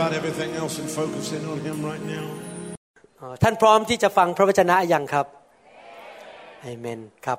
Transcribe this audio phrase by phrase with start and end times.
[0.00, 2.26] about everything else and focus in on Him right now.
[3.42, 5.26] ท่านพร้อมที่จะฟังพระวจนะยังครับ
[6.62, 7.38] เอเมนครับ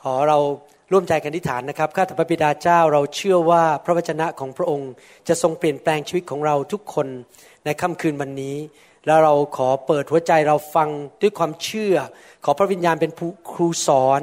[0.00, 0.38] ขอเรา
[0.92, 4.90] ร่วมใจกันอธิษฐานนะครับข้าแต่พระบิดาเจ้าเราเชื่อว่าพระวจนะของพระองค์
[5.28, 7.06] จะทรงเปลี่ยนแปลงชีวิตของเราทุกคน
[7.64, 8.56] ในค่ำคืนวันนี้
[9.06, 10.88] แล้วเราขอเปิดหัวใจเราฟัง
[11.22, 11.94] ด้วยความเชื่อ
[12.44, 14.20] ขอพระวิญญาณเป็นผู้ครูสอน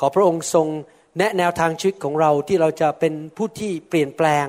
[0.00, 0.66] ขอพระองค์ทรง
[1.18, 4.46] แนะแนวทางชีวิตของเราที่เราจะเป็นผู้ที่เปลี่ยนแปลง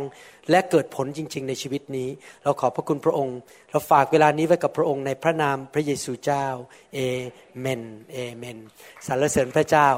[0.50, 2.10] และเกิดผลจริง ๆ ในชีวิตนี้
[2.44, 3.38] เราขอบพระคุณพระองค์
[3.72, 6.46] เราฝากเวลานี้ไว้กับพระองค์ในพระนามพระเยซูเจ้า
[6.94, 7.00] เอ
[7.60, 7.82] เมน
[8.14, 8.58] เอเมน
[9.08, 9.90] สรรเสริญพระเจ้า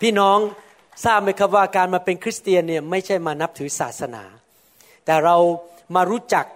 [0.00, 0.38] พี่น้อง
[1.04, 4.24] ทราบไหมครับว่าการมาเป็นคริสเตียนเนี่ยไม่ใช่มานับถือศาสนา
[5.04, 5.36] แต่เรา
[5.94, 6.46] มารู้จัก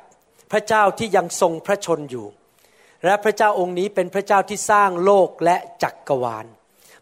[0.53, 2.27] พระเจ้าที่ยังทรงพระชนอยู่
[3.05, 6.47] และพระเจ้าองค์นี้เป็นพระเจ้าที่สร้างโลกและจักรวาล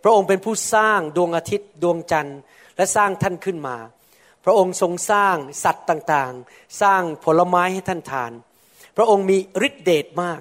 [0.03, 2.39] พระองค์เป็นผู้สร้างดวงอาทิตย์ดวงจันทร์
[2.77, 3.77] และสร้างท่านขึ้นมา
[4.44, 8.32] พระองค์ทรงสร้างสัตว์ต่างๆ สร้างผลไม้ให้ท่านทาน
[8.97, 10.41] พระองค์มีฤทธิเดชมาก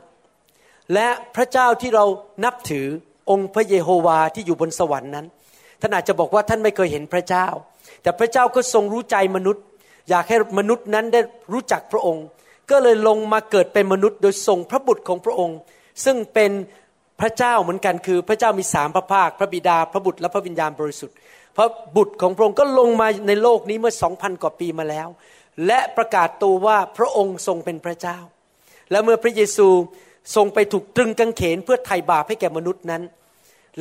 [0.94, 2.06] และพระเจ้าที่เรา
[2.44, 2.88] นับถือ
[3.30, 5.26] องค์พระเยโฮวาที่อยู่บนสวรรค์นั้น
[5.82, 7.48] ท่านอาจจะบอกว่าท่านไม่เคยเห็นพระเจ้า
[8.02, 9.64] แต่พระเจ้าก็ทรงรู้ใจมนุษย์
[10.10, 11.22] อยากให้มนุษย์นั้นได้
[11.54, 12.26] รู้จักพระองค์
[12.72, 15.58] ก็เลยลงมาเกิดเป็นมนุษย์ โดยส่งพระบุตรของพระองค์
[16.06, 16.52] ซึ่งเป็น
[17.22, 21.16] พระเจ้าเหมือนกันคือพระเจ้ามีสามพระภาค พระบิดาพระบุตรและพระวิญญาณบริสุทธิ์
[21.60, 25.08] ระบุตรของพระองค์ก็ลงมาในโลกนี้เมื่อสองพันกว่าปีมาแล้ว
[25.68, 28.18] และประกาศตัวว่าพระองค์ทรงเป็นพระเจ้า
[28.92, 29.68] และเมื่อพระเยซู
[30.36, 33.04] ทรงไปถูกตรึงกางเขนเพื่อไถ่บาปให้แก่มนุษย์นั้น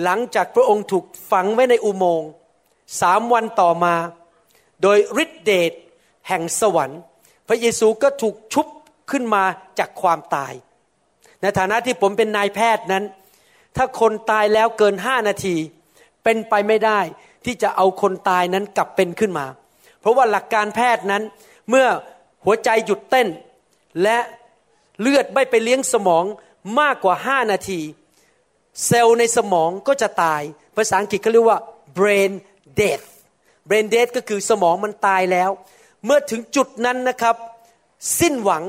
[0.03, 2.31] หลังจากพระองค์ถูกฝังไว้ในอุโมงค์
[3.01, 3.95] สามวันต่อมา
[4.83, 5.73] โดยฤทธิเดช
[6.29, 7.01] แห่งสวรรค์
[7.49, 8.67] พระเยซูก็ถูกชุบ
[9.11, 9.45] ขึ้นมา
[9.79, 10.53] จากความตาย
[11.41, 13.05] ในฐานะที่ผมเป็นนายแพทย์นั้น
[13.77, 15.57] ถ้าคนตายแล้วเกินห้านาที
[16.25, 17.01] เป็นไปไม่ได้
[17.49, 19.47] ที่จะเอาคนตายนั้นกลับเป็นขึ้นมา
[20.01, 21.23] เพราะว่าหลักการแพทย์นั้น
[21.69, 21.87] เมื่อ
[22.45, 23.29] หัวใจหยุดเต้น
[24.03, 24.19] และ
[25.01, 26.25] เลือดไม่ไปเลี้ยงสมอง
[26.81, 27.81] มากกว่าห้านาที
[28.87, 30.43] เซลล์ในสมองก็จะตาย
[30.77, 31.61] ภาษาอังกฤษเขาเรียกว่า
[31.99, 32.33] brain
[32.81, 33.07] death
[33.69, 35.51] brain death ก็คือสมองมันตายแล้ว
[36.05, 37.37] เมื่อถึงจุดนั้นนะครับ
[38.21, 38.65] สิ้นหวัง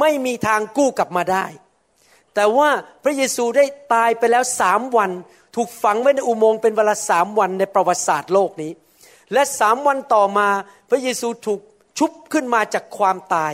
[0.00, 1.46] ไม่มีทางกู้กลับมาได้
[2.34, 2.70] แต่ว่า
[3.04, 3.64] พระเยซูได้
[3.94, 5.10] ตายไปแล้วสามวัน
[5.54, 8.72] ถูกฝังไว้ในอุโมงค์เป็นเวลาสามวันในประวัติศาสตร์โลกนี้
[9.32, 10.48] และสามวันต่อมา
[10.88, 11.60] พระเยซูถูก
[11.98, 13.52] ชุบขึ้นมาจากความตาย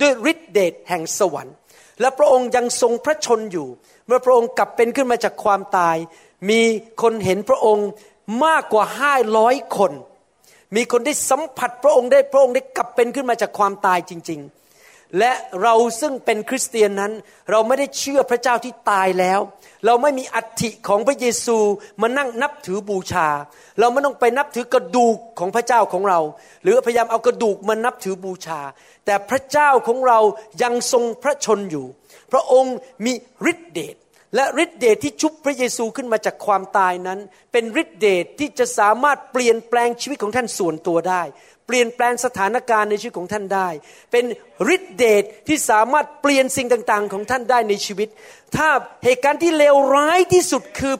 [0.00, 1.54] ด้วยฤทธิเดชแห่งสวรรค์
[2.00, 3.68] และพระองค์ยังทรงพระชนอยู่
[4.06, 5.96] เมื่อพระองค์กลับเป็นขึ้นมาจากความตาย
[6.50, 6.60] มี
[7.02, 7.88] คนเห็นพระองค์
[8.44, 9.92] มากกว่าห้าร้อยคน
[10.76, 14.57] มีคนได้สัมผัสพระองค์ได้พระองค์ได้กลับเป็นขึ้นมาจากความตายจริง ๆ
[15.18, 15.32] และ
[15.62, 17.12] เราซึ่งเป็นคริสเตียนนั้น
[17.50, 19.40] เราไม่ได้เชื่อพระเจ้าที่ตายแล้ว
[19.86, 21.58] เราไม่มีอัฐิของพระเยซู
[22.00, 23.28] มานั่งนับถือบูชา
[23.80, 26.20] เราไม่ต้องไปนับถือกระดูกของพระเจ้าของเรา
[26.62, 28.60] หรือพยายามเอากระดูกมานับถือบูชา
[29.06, 30.18] แต่พระเจ้าของเรา
[30.62, 31.86] ยังทรงพระชนอยู่
[32.32, 33.12] พระองค์มี
[33.52, 33.96] ฤทธิเดช
[34.34, 37.18] และฤทธิเดชที่ชุบพระเยซูขึ้นมาจากความตายนั้น
[37.52, 41.22] เป็นฤทธิเดชที่จะสามารถเปลี่ยนแปลงชีวิตของท่านส่วนตัวได้
[41.68, 43.68] เปลี่ยนแปลงสถานการณ์ในชีวิตของท่านได้
[44.12, 44.24] เป็น
[44.74, 48.08] ฤทธิเดชที่สามารถเปลี่ยนสิ่งต่างๆ ของท่านได้ในชีวิต
[48.56, 48.68] ถ้า
[49.04, 50.94] เหตุการณ์ที่เลวร้ายที่สุดคือ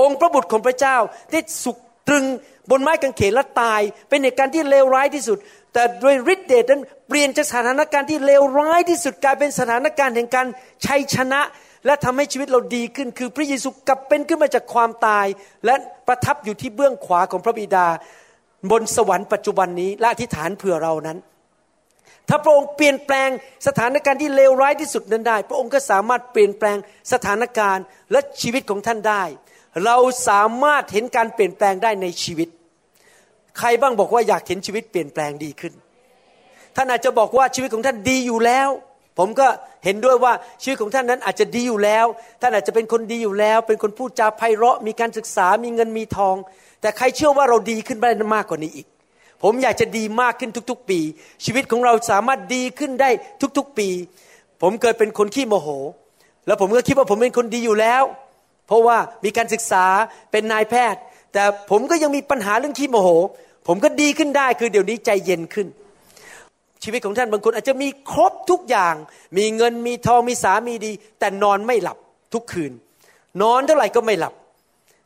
[0.00, 0.96] องค์พระบุตรของพระเจ้า
[1.32, 1.78] ได้สุก
[2.08, 2.24] ตรึง
[2.70, 5.38] บนไม้กางเขนและตาย เป็นเหตุการณ์ที่เลวร้ายที่สุด
[5.72, 10.46] แต่โดยฤทธิเดชนั้นเปลี่ยนจากสถานการณ์ที่เลวร้ายที่สุดกลายเป็นสถานการณ์แห่งการ
[10.86, 11.40] ชัยชนะ
[11.86, 15.26] และทำให้ชีวิตเราดีขึ้น คือพระเยซูกลับเป็นขึ้นมาจากความตาย
[15.64, 15.74] และ
[16.08, 17.86] ประทับอยู่ที่เบื้องขวาของพระบิดา
[18.70, 21.18] บนสวรรค์ปัจจุบันนี้และอธิษฐานเผื่อเรานั้น
[22.28, 23.28] ถ้าพระองค์เปลี่ยนแปลง
[23.66, 26.76] สถานการณ์ที่เลวร้ายที่สุดนั้นได้ พระองค์ก็สามารถเปลี่ยนแปลง
[27.12, 29.22] สถานการณ์และชีวิตของท่านได้
[29.84, 29.96] เรา
[30.28, 32.48] สามารถเห็นการเปลี่ยนแปลงได้ในชีวิต
[33.58, 35.72] ใครบ้างบอกว่าอยากเห็นชีวิตเปลี่ยนแปลงดีขึ้น
[36.76, 38.68] ท่านอาจจะบอกว่าชีวิตของท่านดีอยู่แล้ว
[39.18, 39.46] ผมก็
[39.84, 40.32] เห็นด้วยว่า
[40.62, 42.06] ชีวิตของท่านนั้นอาจจะดีอยู่แล้ว
[42.40, 46.36] ท่านอาจจะเป็นคนดีอยู่แล้ว เป็นคนพูดจาไพเราะมีการศึกษามีเงินมีทอง
[46.84, 48.86] แต่ใครเชื่อว่าเราดีขึ้นได้มากกว่านี้อีก
[49.42, 51.00] ผมอยากจะดีมากขึ้นทุกๆ ปี
[51.44, 53.10] ชีวิตของเราสามารถดีขึ้นได้
[53.58, 53.88] ทุกๆ ปี
[54.62, 55.68] ผมเคยเป็นคนขี้โมโห
[56.46, 58.02] แล้วผมก็คิดว่าผมเป็นคนดีอยู่แล้ว
[58.66, 59.86] เพราะว่ามีการศึกษา
[60.32, 61.00] เป็นนายแพทย์
[61.32, 63.08] แต่ผมก็ยังมีปัญหาเรื่องขี้โมโห
[63.68, 65.66] ผมก็ดีขึ้นได้คือเดี๋ยวนี้ใจเย็นขึ้น
[66.82, 68.94] ชีวิตของท่านบางคนอาจจะมีครบทุกอย่าง
[69.36, 71.98] มีเงินมีทองมีสามีดี แต่นอนไม่หลับ
[72.34, 72.72] ทุกคืน
[73.42, 74.34] นอนเท่าไหร่ก็ไม่หลับ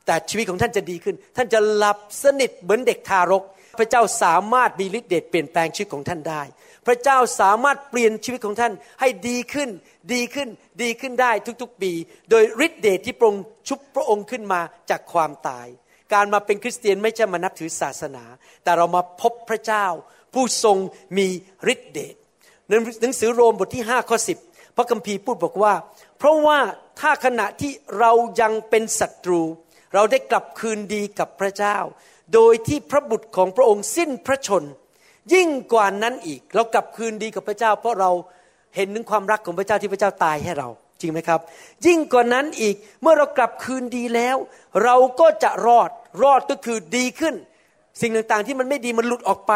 [0.05, 3.43] แต่ชีวิตของท่านจะดีขึ้น ท่านจะหลับสนิทเหมือนเด็กทารก
[3.79, 6.41] พระเจ้าสามารถมีฤทธิ์เดชเปลี่ยนแปลงชีวิตของท่านได้
[6.87, 9.69] พระเจ้าสามารถเปลี่ยนชีวิตของท่านให้ดีขึ้น
[10.13, 10.49] ดีขึ้น
[10.81, 11.31] ดีขึ้นได้
[11.61, 11.91] ทุกๆปี
[12.29, 15.67] โดยฤทธิ์เดชที่พระองค์ชุบพระองค์ขึ้นมาจากความตาย
[16.13, 18.23] การมาเป็นคริสเตียนไม่ใช่มานับถือศาสนา
[18.63, 19.85] แต่เรามาพบพระเจ้า
[20.33, 20.77] ผู้ทรง
[21.17, 21.27] มี
[21.73, 22.15] ฤทธิ์เดช
[23.01, 24.17] หนังสือโรมบทที่5ข้อ
[24.47, 25.73] 10 พระคัมภีร์พูดบอกว่า
[26.17, 26.59] เพราะว่า
[26.99, 28.11] ถ้าขณะที่เรา
[28.41, 29.41] ยังเป็นศัตรู
[29.93, 31.77] เราได้กลับคืนดีกับพระเจ้า
[32.33, 34.63] โดยที่พระบุตรของพระองค์สิ้นพระชน
[35.33, 38.11] ยิ่งกว่านั้นอีก เรากลับคืนดีกับพระเจ้า เพราะเรา
[38.75, 40.69] เห็นถึงความรักของพระเจ้าที่พระเจ้าตายให้เรา
[41.01, 41.39] จริงไหมครับ
[41.85, 44.37] ยิ่งกว่านั้นอีกเมื่อเรากลับคืนดีแล้ว
[44.83, 45.89] เราก็จะรอด
[46.23, 47.35] รอดก็คือดีขึ้น
[48.01, 49.53] สิ่งต่างๆที่มันไม่ดีมันหลุดออกไป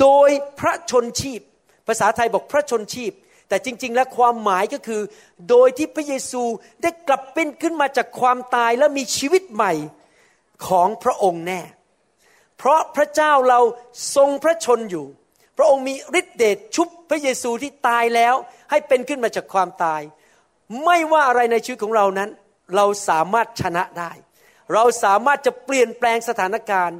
[0.00, 0.30] โดย
[0.60, 1.40] พระชนชีพ
[1.86, 3.12] ภาษาไทยบอกพระชนชีพ
[3.50, 5.02] แต่จริง ๆ แล้วความหมายก็คือ
[5.48, 6.42] โดยที่พระเยซู
[6.82, 9.72] ได้กลับเป็นขึ้นมาจากความตายและมีชีวิตใหม่
[10.68, 11.60] ของพระองค์แน่
[12.58, 13.60] เพราะพระเจ้าเรา
[14.16, 15.06] ทรงพระชนอยู่
[15.56, 18.34] พระองค์มีฤทธิเดชชุบพระเยซูที่ตายแล้ว
[18.70, 20.00] ให้เป็นขึ้นมาจากความตาย
[20.84, 22.30] ไม่ว่าอะไรในชีวิตของเรานั้น
[22.76, 24.12] เราสามารถชนะได้
[24.74, 26.98] เราสามารถจะเปลี่ยนแปลงสถานการณ์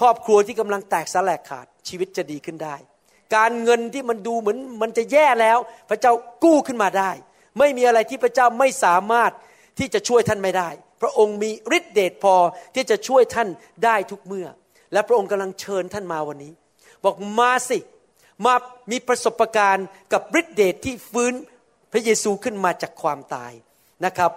[0.00, 2.76] ครอบครัวที่กำลังแตกสลายขาดชีวิตจะดีขึ้นได้
[3.34, 5.58] การเงินที่มันดูเหมือนมันจะแย่แล้ว
[5.90, 6.12] พระเจ้า
[6.44, 7.10] กู้ขึ้นมาได้
[7.58, 9.32] ไม่มีอะไรที่พระเจ้าไม่สามารถ
[9.78, 10.68] ที่จะช่วยท่านไม่ได้
[11.02, 12.34] พระองค์มีฤทธิเดชพอ
[12.74, 13.48] ที่จะช่วยท่าน
[13.84, 14.46] ได้ทุกเมื่อ
[14.92, 16.52] และพระองค์กำลังเชิญท่านมาวันนี้
[17.04, 17.78] บอกมาสิ
[18.44, 18.54] มา
[18.90, 21.34] มีประสบการณ์กับฤทธิเดชที่ฟื้น
[21.92, 23.52] พระเยซูขึ้นมาจากความตาย
[24.04, 24.32] นะครับ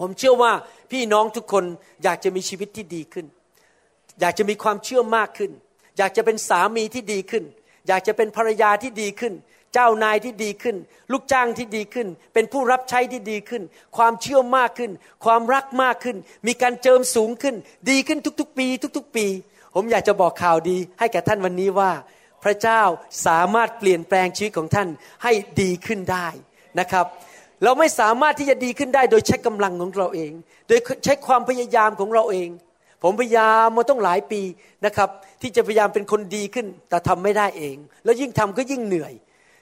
[0.00, 0.52] ผมเชื่อว่า
[0.90, 1.64] พี่น้องทุกคน
[2.04, 3.26] อยากจะมีชีวิตที่ดีขึ้น
[4.20, 5.50] อยากจะมีความเชื่อมากขึ้น
[5.98, 7.44] อยากจะเป็นสามีที่ดีขึ้น
[7.88, 9.34] อยากจะเป็นภรรยาที่ดีขึ้น
[9.74, 10.76] เจ้านายที่ดีขึ้น
[11.12, 13.62] ลูกจ้างที่ดีขึ้น เป็นผู้รับใช้ที่ดีขึ้น
[13.96, 14.90] ความเชื่อมากขึ้น
[15.24, 17.54] ความรักมากขึ้น มีการเจิมสูงขึ้น
[17.90, 19.26] ดีขึ้นทุกๆ ปี ทุก ๆ ปี
[19.74, 21.90] ผมอยากจะบอกข่าวดีให้แก่ท่านวันนี้ว่า
[22.44, 22.82] พระเจ้า
[23.26, 24.88] สามารถเปลี่ยนแปลงชีวิตของท่าน
[25.22, 26.28] ให้ดีขึ้นได้
[26.80, 27.06] นะครับ
[27.64, 30.32] เราไม่สามารถที่จะดีขึ้นได้โดยใช้กำลังของเราเอง
[30.68, 32.48] โดยใช้ความพยายามของเราเอง
[33.02, 34.40] ผมพยายามมาต้องหลายปี
[34.84, 35.08] นะครับ
[35.42, 39.12] ที่จะพยายามเป็นคนดีขึ้น แต่ทำไม่ได้เอง แล้วยิ่งทำก็ยิ่งเหนื่อย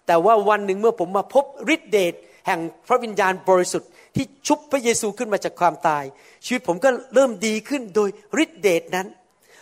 [0.06, 1.44] แต่ว่าวันหนึ่งเมื่อผมมาพบ
[1.74, 2.14] ฤทธิเดช
[2.46, 6.04] แห่งพระวิญญาณบริสุทธิ์ที่ชุบพระเยซูขึ้นมาจากความตาย
[6.44, 8.08] ชีวิตผมก็เริ่มดีขึ้นโดย
[8.42, 9.06] ฤทธิเดชนั้น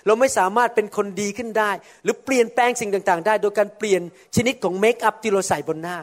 [0.07, 1.71] เราไม่สามารถเป็นคนดีขึ้นได้
[2.03, 4.03] หรือเปลี่ยนแปลงสิ่งต่าง ๆ ได้ โดยการเปลี่ยน
[4.37, 5.99] ชนิดของเมคอัพที่เราใส่บนหน้า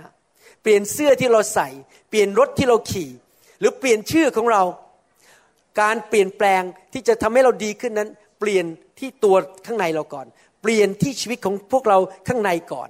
[0.62, 1.68] เปลี่ยนเสื้อที่เราใส่
[2.10, 3.10] เปลี่ยนรถที่เราขี่
[3.60, 4.64] หรือเปลี่ยนชื่อของเรา
[5.82, 6.62] การเปลี่ยนแปลง
[6.94, 8.66] ที่จะทำให้เราดีขึ้นนั้น เปลี่ยน
[9.00, 9.36] ที่ตัว
[9.66, 10.26] ข้างในเราก่อน
[10.62, 11.98] เปลี่ยนที่ชีวิตของพวกเรา
[12.28, 12.90] ข้างในก่อน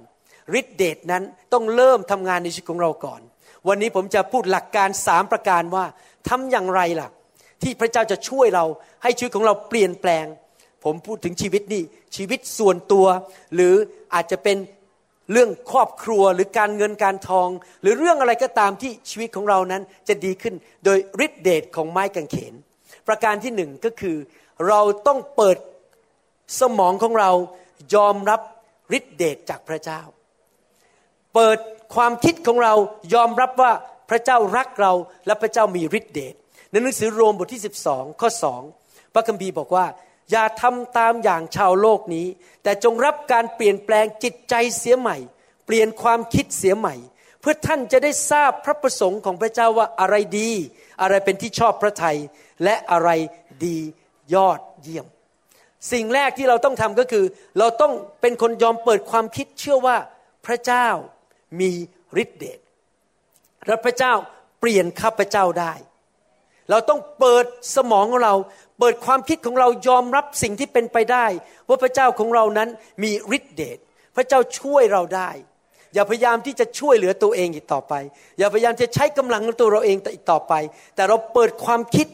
[0.60, 1.22] ฤทธิเดชนั้น
[1.52, 3.20] ต้องเริ่มทำงานในชีวิตของเราก่อน
[3.68, 5.84] วันนี้ผมจะพูดหลักการสามประการว่า
[6.28, 7.08] ทำอย่างไรล่ะ
[7.62, 8.64] ที่พระเจ้าจะช่วยเรา
[9.02, 10.26] ให้ชีวิตของเราเปลี่ยนแปลง
[10.84, 11.82] ผมพูดถึงชีวิตนี่
[12.16, 13.06] ชีวิตส่วนตัว
[13.54, 13.74] หรือ
[14.14, 14.56] อาจจะเป็น
[15.32, 17.48] เรื่องครอบครัวหรือการเงินการทอง
[17.82, 22.54] หรือเรื่องอะไรก็ตามที่ชีวิตของเรานั้นจะดีขึ้น โดยฤทธิเดชของไม้กางเขน
[23.08, 24.16] ประการที่หนึ่งก็คือ
[24.68, 25.58] เราต้องเปิด
[26.60, 27.30] สมองของเรา
[27.94, 28.40] ยอมรับ
[28.98, 30.00] ฤทธิเดชจากพระเจ้า
[31.34, 31.58] เปิด
[31.94, 32.74] ความคิดของเรา
[33.14, 33.72] ยอมรับว่า
[34.10, 34.92] พระเจ้ารักเรา
[35.26, 36.34] และพระเจ้ามีฤทธิเดช
[36.70, 38.30] ในหนังสือโรมบทที่ 12 ข้อ
[38.72, 39.86] 2 พระคัมภีร์บอกว่า
[40.30, 42.26] อย่าทำตามอย่างชาวโลกนี้
[42.62, 45.16] แต่จงรับการเปลี่ยนแปลงจิตใจเสียใหม่
[45.66, 46.94] เปลี่ยนความคิดเสียใหม่
[47.40, 50.50] เพื่อท่านจะได้ทราบพระประสงค์ของพระเจ้าว่าอะไรดี
[51.02, 52.18] อะไรเป็นที่ชอบพระทัย
[52.64, 53.10] และอะไร
[53.64, 53.78] ดี
[54.34, 55.06] ยอดเยี่ยม
[55.92, 57.24] สิ่งแรกที่เราต้องทำก็คือ
[57.58, 59.96] เราต้องเป็นคนยอมเปิดความคิดเชื่อว่า
[60.46, 60.88] พระเจ้า
[61.60, 61.70] มี
[62.22, 62.58] ฤทธิเดช
[63.66, 64.12] และพระเจ้า
[64.60, 65.74] เปลี่ยนข้าพเจ้าได้
[66.70, 67.44] เราต้องเปิด
[67.76, 68.34] สมองของเรา
[68.78, 71.26] เปิดความคิดของเรายอมรับสิ่งที่เป็นไปได้
[71.68, 72.68] ว่าพระเจ้าของเรานั้น
[73.02, 73.78] มีฤทธิเดช
[74.16, 75.30] พระเจ้าช่วยเราได้
[75.94, 77.94] อย่าพยายามที่จะช่วยเหลือตัวเองอีกต่อไป
[78.38, 80.54] อย่าพยายามจะใช้กำลังของตัวเราเองต่อีกต่อไป
[80.94, 82.06] แต่เราเปิดความคิด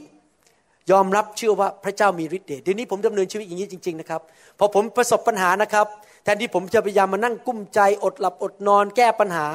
[0.92, 4.20] ยอมรับเชื่อว่าพระเจ้ามีฤทธิ์เดชเดี๋ยวนี้ผมดำเนินชีวิตอย่างนี้จริง ๆนะครับ
[4.58, 5.86] พอผมประสบปัญหานะครับ
[6.24, 9.46] แทนที่ผมจะพยายามมานั่งกุ้มใจอดหลับอดนอนแก้ปัญหา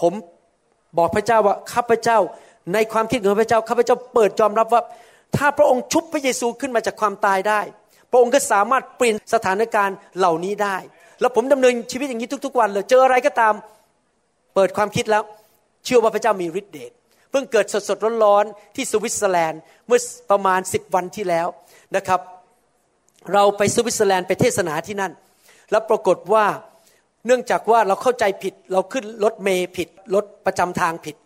[0.00, 0.12] ผม
[0.98, 2.18] บอกพระเจ้าว่าข้าพเจ้า
[2.74, 4.82] ในความคิดของพระเจ้าข้าพเจ้าเปิดยอมรับว่า
[5.36, 7.60] ถ้าพระองค์ชุบพระเยซูขึ้นมาจากความตายได้
[8.10, 10.76] พระองค์ก็สามารถเปลี่ยนสถานการณ์เหล่านี้ได้
[11.20, 13.54] แล้วผมดำเนินชีวิตอย่างนี้ทุก ๆ วันเลยเจออะไรก็ตาม
[14.54, 15.22] เปิดความคิดแล้ว
[15.84, 16.92] เชื่อว่าพระเจ้ามีฤทธิ์เดช
[17.34, 20.00] พิ่งเกิดสดๆร้อนๆที่สวิตเซอร์แลนด์เมื่อ
[20.30, 21.46] ประมาณสิบวันที่แล้ว
[21.96, 22.20] นะครับ
[23.32, 25.12] เราไปสวิตเซอร์แลนด์ไปเทศนาที่นั่น
[25.70, 26.44] แล้วปรากฏว่า
[27.26, 31.16] เนื่องจากว่าเราเข้าใจผิดเราขึ้นรถเมย์ผิดรถประจำทางผิด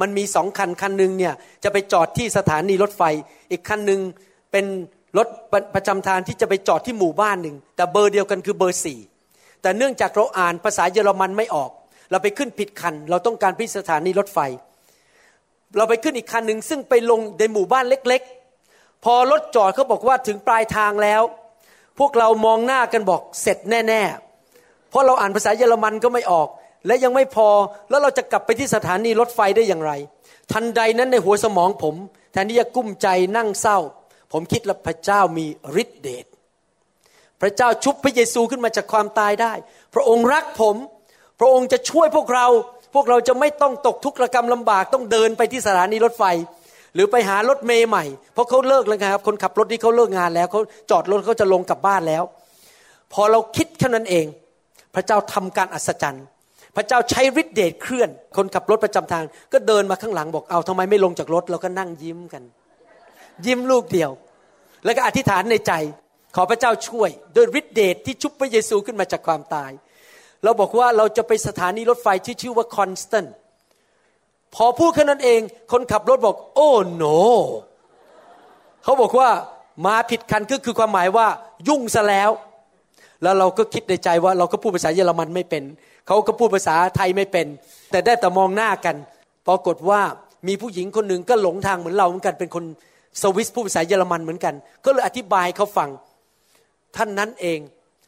[0.00, 3.02] มันมีสองคันคันหนึ่งเนี่ยจะไปจอดที่สถานีรถไฟ
[3.50, 4.00] อีกคันหนึ่ง
[4.52, 4.64] เป็น
[5.18, 5.28] รถ
[5.74, 8.98] ประจำทางที่จะไปจอดที่หมู่บ้านหนึ่งแต่เบอร์เดียวกันคือเบอร์สี่
[9.62, 11.70] แต่เนื่องจากเราอ่านภาษาเยอรมันไม่ออก
[12.10, 14.38] เราไปขึ้นผิดคัน เราต้องการพิสถานีรถไฟ
[15.76, 21.22] เราไปขึ้นอีกคันหนึ่งซึ่งไปลงในหมู่บ้านเล็กๆ พอรถจอดเขาบอกว่าถึงปลายทางแล้ว
[21.98, 26.48] พวกเรามองหน้ากันบอกเสร็จแน่ๆ เพราะเราอ่านภาษาเยอรมันก็ไม่ออก
[26.86, 27.48] และยังไม่พอ
[27.90, 29.92] แล้วเราจะกลับไปที่สถานีรถไฟได้อย่างไร
[30.52, 31.94] ทันใดนั้นในหัวสมองผม
[32.32, 33.78] แทนที่จะกุ้มใจนั่งเศร้า
[34.32, 35.46] ผมคิดว่าพระเจ้ามี
[35.82, 36.26] ฤทธิเดช
[37.40, 39.52] พระเจ้าชุบพระเยซูขึ้นมาจากความตายได้
[39.94, 40.76] พระองค์รักผม
[41.40, 42.46] พระองค์จะช่วยพวกเรา
[42.96, 46.24] พวกเราจะไม่ต้องตกทุกข์ระกรรมลำบากต้องเดินไปที่สถานีรถไฟ
[46.94, 50.60] หรือไปหารถเมย์ใหม่ เพราะเขาเลิกแล้วครับ คนขับรถที่เขาเลิกงานแล้วเขา
[50.90, 52.22] จอดรถเขาจะลงกลับบ้านแล้ว
[53.12, 54.26] พอเราคิดแค่นั้นเอง
[54.94, 56.24] พระเจ้าทำการอัศจรรย์
[56.76, 62.42] พระเจ้าใช้ฤทธิเดชเคลื่อน คนขับรถประจำทาง ก็เดินมาข้างหลังบอกเอาทำไมไม่ลงจากรถเราก็นั่งยิ้มกัน
[63.46, 64.10] ยิ้มลูกเดียว
[64.84, 65.72] แล้วก็อธิษฐานในใจ
[66.36, 69.70] ขอพระเจ้าช่วย ด้วยฤทธิเดชที่ชุบพระเยซูขึ้นมาจากความตาย
[70.44, 73.26] เราบอกว่าเราจะไปสถานีรถไฟที่ชื่อว่าคอนสแตน
[74.54, 75.40] พอพูดแค่นั้นเอง
[75.72, 77.04] คนขับรถบอก โอ้โน
[78.82, 79.28] เขาบอกว่า
[79.86, 81.26] มาผิดคันก็คือความหมายว่า
[81.68, 82.30] ยุ่งซะแล้ว
[83.22, 85.64] แล้วเราก็คิดในใจว่าเราก็พูดภาษาเยอรมันไม่เป็น
[86.06, 87.46] เขาก็พูดภาษาไทยไม่เป็น
[87.90, 88.96] แต่ได้แต่มองหน้ากัน
[89.48, 90.00] ปรากฏว่า
[90.48, 92.64] มีผู้หญิงคนหนึ่งก็หลงทางเหมือนเราเหมือนกันเป็นคน
[93.22, 95.88] สวิสพูดภาษาเยอรมันเหมือนกัน ก็เลยอธิบายเขาฟัง
[96.96, 97.58] ท่านนั้นเอง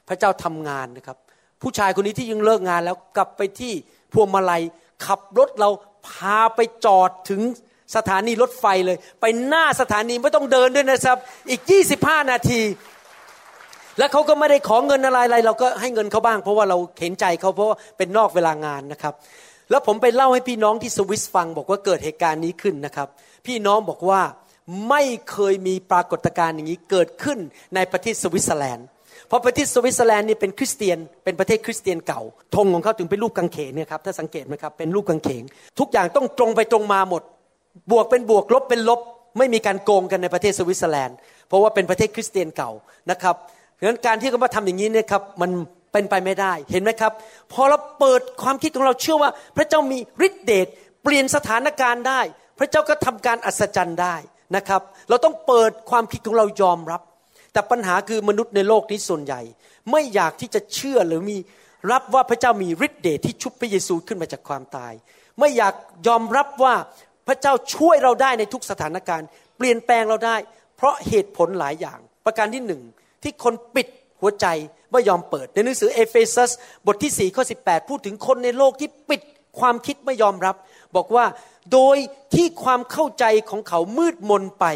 [0.09, 1.19] พระเจ้าทำงานนะครับ
[1.63, 3.73] ผู้ชายคนนี้ที่ยังเลิกงานแล้วกลับไปที่
[4.13, 4.63] พวงมาลัย
[5.07, 5.71] ขับรถเรา
[6.09, 7.41] พาไปจอดถึง
[7.97, 11.19] สถานีรถไฟเลย ไปหน้าสถานีไม่ต้องเดินด้วยนะครับ
[11.51, 11.63] อีก
[11.97, 12.61] 25 นาที
[13.99, 19.15] แล้วเขาก็ไม่ได้ขอเงินอะไรอะไร เราก็ให้เงินเขาบ้าง เพราะว่าเราเห็นใจเขาเพราะว่าเป็นนอกเวลางานนะครับ
[19.71, 23.09] แล้วผมไปเล่าให้พี่น้องที่สวิสฟัง บอกว่าเกิดเหตุการณ์นี้ขึ้นนะครับ
[23.47, 24.21] พี่น้องบอกว่า
[24.89, 27.39] ไม่เคยมีปรากฏการณ์อย่างนี้เกิดขึ้น
[27.75, 28.87] ในประเทศสวิตเซอร์แลนด์
[29.29, 32.21] เพราะประเทศสวิตเซอร์แลนด์นี่เป็นคริสเตียน เป็นประเทศคริสเตียนเก่า
[32.57, 35.45] ธงของเขาถึงเป็นรูปกางเขนเนี่ยครับถ้าสังเกตไหมครับเป็นรูปกางเขน
[35.79, 37.23] ทุกอย่างต้องตรงไปตรงมาหมด
[37.93, 39.01] บวกเป็นบวกลบเป็นลบ
[39.39, 41.17] ไม่มีการโกงกันในประเทศสวิตเซอร์แลนด์
[41.49, 42.71] เพราะว่าเป็นประเทศคริสเตียนเก่า
[43.11, 43.35] นะครับ
[43.79, 45.51] ดังนั้นการที่เขามาทำอย่างนี้เนี่ยครับมัน
[45.93, 47.13] เป็นไปไม่ได้เห็นไหมครับ
[47.53, 50.67] พอเราเปิดความคิดของเราเชื่อว่า พระเจ้ามีฤทธิเดช
[51.03, 52.21] เปลี่ยนสถานการณ์ได้
[52.59, 54.17] พระเจ้าก็ทำการอัศจรรย์ได้
[54.57, 57.01] นะครับ เราต้องเปิดความคิดของเรายอมรับ
[57.59, 59.41] แต่ปัญหาคือมนุษย์ในโลกนี้ส่วนใหญ่
[59.91, 61.37] ไม่อยากที่จะเชื่อหรือมี
[61.93, 64.93] รับว่าพระเจ้ามีฤทธิ์เดชที่ชุบพระเยซูขึ้นมาจากความตาย
[65.39, 65.75] ไม่อยาก
[66.07, 66.75] ยอมรับว่า
[67.27, 70.37] พระเจ้าช่วยเราได้ในทุกสถานการณ์ เปลี่ยนแปลงเราได้
[70.77, 72.83] เพราะเหตุผลหลายอย่าง ประการที่หนึ่ง
[73.23, 73.89] ที่คนปิด
[74.21, 74.47] หัวใจ
[74.93, 76.51] ไม่ยอมเปิด ในหนังสือเอเฟซัส
[76.87, 79.21] บทที่4ข้อ18พูดถึงคนในโลกที่ปิด
[79.61, 80.57] ความคิดไม่ยอมรับ
[80.97, 81.25] บอกว่า
[81.73, 81.97] โดย
[82.35, 84.67] ที่ความเข้าใจของเขามืดมนไป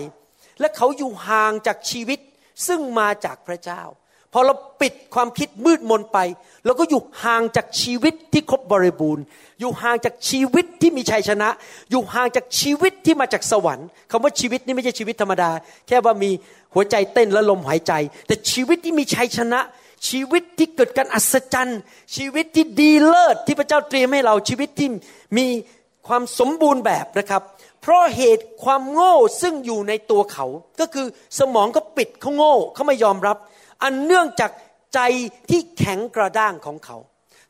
[0.61, 2.19] และเขาอยู่ห่างจากชีวิต
[2.67, 3.83] ซึ่งมาจากพระเจ้า
[4.33, 6.19] พอเราปิดความคิดมืดมนไป
[6.65, 9.25] เราก็อยู่ห่างจากชีวิตที่ครบบริบูรณ์
[9.61, 11.49] อยู่ห่างจากชีวิตที่มีชัยชนะ
[11.91, 15.51] อยู่ห่างจากชีวิตที่มาจากสวรรค์คำว่าชีวิตนี่ไม่ใช่ชีวิตธรรมดา
[15.89, 16.31] แค่ว่ามี
[16.75, 17.93] หัวใจเต้นและลมหายใจ
[18.27, 19.61] แต่ชีวิตที่มีชัยชนะ
[20.09, 21.81] ชีวิตที่เกิดการอัศจรรย์
[22.17, 24.89] ชีวิตที่ดีเลิศที่พระเจ้าเตรียมให้เราชีวิตที่
[25.39, 25.47] มี
[26.09, 27.43] ความสมบูรณ์แบบนะครับ
[27.83, 30.47] เพราะเหตุความโง่ซึ่งอยู่ในตัวเขา
[30.81, 31.07] ก็คือ
[31.39, 33.37] สมองก็ปิดเขาโง่เขาไม่ยอมรับ
[33.83, 34.51] อันเนื่องจาก
[34.95, 35.01] ใจ
[35.51, 36.97] ที่แข็งกระด้างของเขา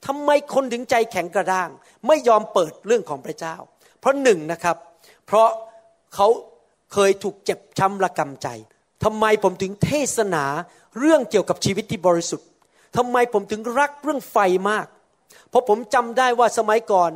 [0.06, 1.68] ทำไมคนถึงใจแข็งกระด้าง
[2.06, 3.56] ไม่ยอมเปิดเรื่องของพระเจ้า
[4.00, 4.76] เพราะหนึ่งนะครับ
[5.26, 5.48] เพราะ
[6.14, 6.28] เขา
[6.92, 8.48] เคยถูกเจ็บช้ำระกำใจ
[9.04, 10.44] ทำไมผมถึงเทศนา
[10.98, 12.48] เรื่องเกี่ยวกับชีวิตที่บริสุทธิ์
[12.96, 14.36] ทำไมผมถึงรักเรื่องไฟ
[14.70, 14.86] มาก
[15.48, 17.10] เพราะผมจำได้ว่าสมัยก่อน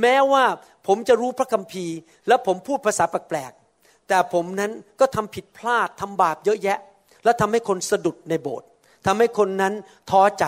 [0.00, 0.44] แม้ว่า
[0.86, 1.96] ผมจะรู้พระคัมภีร์
[2.28, 6.78] และผมพูดภาษาแปลกๆแต่ผมนั้นก็ทำผิดพลาดทำบาปเยอะแยะ
[7.24, 8.66] และทำให้คนสะดุดในโบสถ์
[9.06, 9.74] ทำให้คนนั้น
[10.10, 10.44] ท้อใจ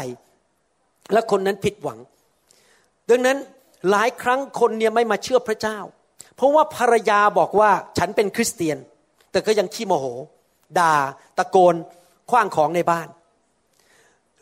[1.13, 1.99] และคนนั้นผิดหวัง
[3.11, 3.39] ดังนั้น
[3.91, 5.79] หลายครั้งคนเนี่ยไม่มาเชื่อพระเจ้า
[6.37, 8.79] เพราะว่าภรรยาบอกว่าฉันเป็นคริสเตียน
[9.33, 10.07] แต่ก็ยังขี้โมโห
[10.79, 10.95] ด่า
[11.39, 11.75] ตะโกน
[12.31, 13.09] คว้างของในบ้าน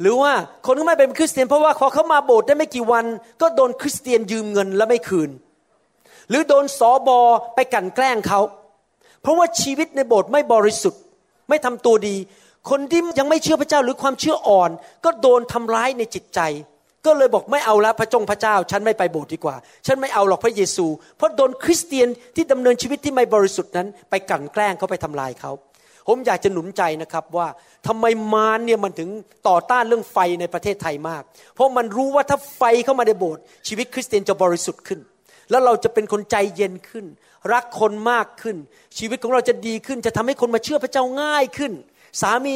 [0.00, 0.32] หรือว่า
[0.66, 3.04] คนที่ไม่เป็นคริสเตียน เพราะว่าพอเขามาโบสถ์ได้ไม่กี่วัน
[3.40, 5.30] ก็โดนคริสเตียนยืมเงินแล้วไม่คืน
[6.28, 7.18] หรือโดนสอบอ
[7.54, 8.40] ไปกันแกล้งเขา
[9.22, 11.00] เพราะว่าชีวิตในโบสถ์ไม่บริสุทธิ์
[11.48, 12.16] ไม่ทำตัวดี
[12.70, 14.70] คนที่ยังไม่เชื่อพระเจ้าหรือความเชื่ออ่อน
[15.04, 16.40] ก็โดนทำร้ายในจิตใจ
[17.06, 20.86] ก็เลยบอกไม่เอาล้วพระจงพระเจ้า ฉันไม่ไปโบสถ์ดีกว่า ฉันไม่เอาหรอกพระเยซู
[21.16, 25.52] เพราะโดนคริสเตียนที่ดำเนินชีวิตที่ไม่บริสุทธิ์นั้น ไปกันแกล้งเขาไปทำลายเขา
[26.08, 27.48] ผมอยากจะหนุนใจนะครับว่า
[27.86, 29.08] ทำไมมารเนี่ยมันถึง
[29.48, 31.22] ต่อต้านเรื่องไฟในประเทศไทยมาก
[31.54, 35.00] เพราะมันรู้ว่าถ้าไฟเข้ามาในโบสถ์ชีวิตคริสเตียนจะบริสุทธิ์ขึ้น
[35.50, 37.06] แล้วเราจะเป็นคนใจเย็นขึ้น
[37.52, 38.56] รักคนมากขึ้น
[38.98, 41.72] ชีวิตของเราจะดีขึ้น จะทำให้คนมาเชื่อพระเจ้าง่ายขึ้น
[42.22, 42.54] สามี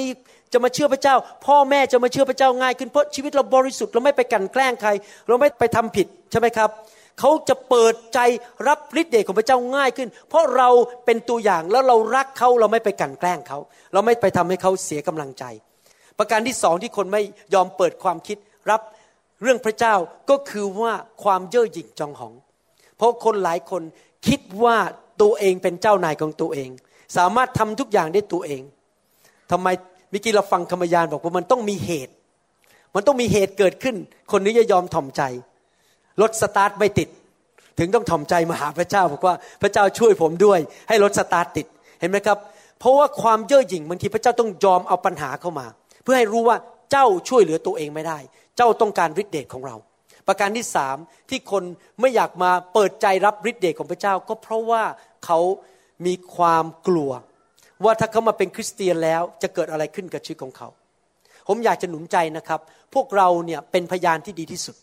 [0.52, 1.16] จะมาเชื่อพระเจ้า
[1.46, 4.90] พ่อแม่จะมาเชื่อพระเจ้าง่ายขึ้นเพราะชีวิตเราบริสุทธิ์เราไม่ไปกันแกล้งใคร
[5.28, 6.70] เราไม่ไปทำผิดใช่ไหมครับ
[7.20, 8.18] เขาจะเปิดใจ
[8.68, 10.68] รับฤทธิ์เดชของพระเจ้าง่ายขึ้น เพราะเรา
[11.04, 13.58] เป็นตัวอย่างแล้วเรารักเขาเราไม่ไปกันแกล้งเขา
[13.92, 15.44] เราไม่ไปทำให้เขาเสียกำลังใจ
[16.18, 17.22] ประการที่สองที่คนไม่
[17.54, 18.36] ยอมเปิดความคิด
[18.70, 18.80] รับ
[19.42, 19.94] เรื่องพระเจ้า
[20.30, 22.34] ก็คือว่าความเย่อหยิ่งจองหอง
[22.96, 23.82] เพราะคนหลายคน
[24.28, 24.76] คิดว่า
[25.22, 26.68] ตัวเองเป็นเจ้านายของตัวเอง
[27.16, 28.62] สามารถทำทุกอย่างได้ตัวเอง
[29.50, 29.68] ทำไม
[30.12, 32.12] มิกี้เราฟังคำยานบอกว่ามันต้องมีเหตุ
[32.94, 33.96] มันต้องมีเหตุเกิดขึ้น
[34.32, 35.22] คนนี้จะยอมถ่อมใจ
[36.22, 37.08] รถสตาร์ทไม่ติด
[37.78, 41.66] ถึงต้องถ่อมใจมาหาพระเจ้าบอกว่าพระเจ้าช่วยผมด้วย ให้รถสตาร์ทติด
[42.00, 42.38] เห็นไหมครับ
[42.78, 45.66] เพราะว่าความเย่อหยิ่งบางทีพระเจ้าต้องยอมเอาปัญหาเข้ามา
[46.02, 46.56] เพื่อให้รู้ว่า
[46.90, 48.18] เจ้าช่วยเหลือตัวเองไม่ได้
[48.56, 49.76] เจ้าต้องการฤทธิเดชของเรา
[50.28, 50.96] ประการที่สาม
[51.30, 51.64] ที่คน
[52.00, 54.82] ไม่อยากมาเปิดใจรับฤทธิ์เดชของพระเจ้า ก็เพราะว่า
[55.24, 55.38] เขา
[56.06, 57.10] มีความกลัว
[57.84, 60.68] ว่าถ้าเขามาเป็นคริสเตียนแล้วจะเกิดอะไรขึ้นกับชีวิตของเขา
[61.48, 62.60] ผมอยากจะหนุนใจนะครับ
[62.94, 64.76] พวกเราเนี่ยเป็นพยานที่ดีที่สุด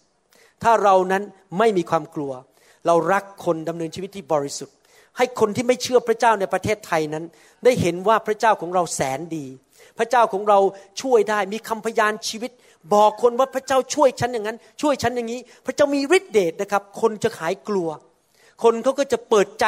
[0.63, 1.23] ถ้าเรานั้น
[1.59, 2.31] ไม่มีความกลัว
[2.88, 4.75] เรารักคนดำเนินชีวิตที่บริสุทธิ์
[5.17, 7.25] ให้คนที่ไม่เชื่อพระเจ้าในประเทศไทยนั้น
[7.63, 9.45] ได้เห็นว่าพระเจ้าของเราแสนดี
[9.97, 10.59] พระเจ้าของเรา
[11.01, 12.51] ช่วยได้มีคำพยานชีวิต
[12.93, 17.89] บอกคนว่าพระเจ้าช่วยฉันอย่างนั้น ช่วยฉันอย่างนี้ พระเจ้ามีฤทธิเดชนะครับ คนจะหายกลัว
[18.63, 19.65] คนเขาก็จะเปิดใจ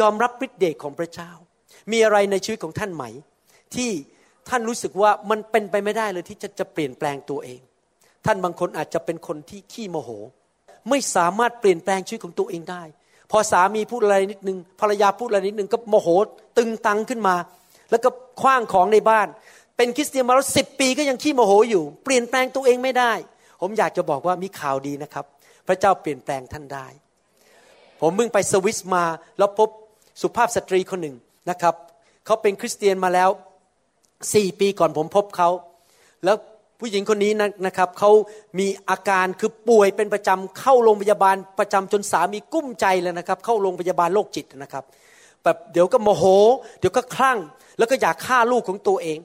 [0.00, 1.30] ยอมรับฤทธิเดชของพระเจ้า
[1.92, 3.04] มีอะไรในชีวิตของท่านไหม
[3.74, 3.90] ที่
[4.48, 7.60] ท่านรู้สึกว่ามันเป็นไปไม่ได้เลยที่จะจะเปลี่ยนแปลงตัวเอง
[8.26, 10.10] ท่านบางคนอาจจะเป็นคนที่ขี้โมโห
[10.88, 12.82] ไม่สามารถเปลี่ยนแปลงชีวิตของตัวเองได้
[13.30, 16.08] พอสามีพูดอะไรนิดนึงภรรยาพูดอะไรนิดนึงก็โมโห
[16.58, 17.36] ตึงตังขึ้นมา
[17.90, 19.28] แล้วก็คว้างของในบ้าน
[19.76, 23.12] เป็นคริสเตียนมาแล้วสิบปีก็ยังขี้โมโหอยู่ เปลี่ยนแปลงตัวเองไม่ได้
[23.60, 25.24] ผมอยากจะบอกว่ามีข่าวดีนะครับ
[25.66, 26.86] พระเจ้าเปลี่ยนแปลงท่านได้
[28.00, 29.04] ผมเพิ่งไปสวิสมา
[29.38, 29.68] แล้วพบ
[30.22, 31.16] สุภาพสตรีคนหนึ่ง
[31.50, 31.74] นะครับ
[32.26, 33.30] เขาเป็นคริสเตียนมาแล้ว
[34.34, 35.48] สี่ปีก่อนผมพบเขา
[36.24, 36.36] แล้ว
[36.80, 37.32] ผู้หญิงคนนี้
[37.66, 38.10] นะครับเขา
[38.58, 44.84] มีอาการคือป่วยเป็นประจำเข้าโรงพยาบาลประจำจนสามีกุ้มใจเลยนะครับ เข้าโรงพยาบาลโรคจิตนะครับ
[45.44, 46.24] แบบเดี๋ยวก็โมโห
[46.78, 47.38] เดี๋ยวก็คลั่ง
[47.78, 49.18] แล้วก็อยากฆ่าลูกของตัวเอง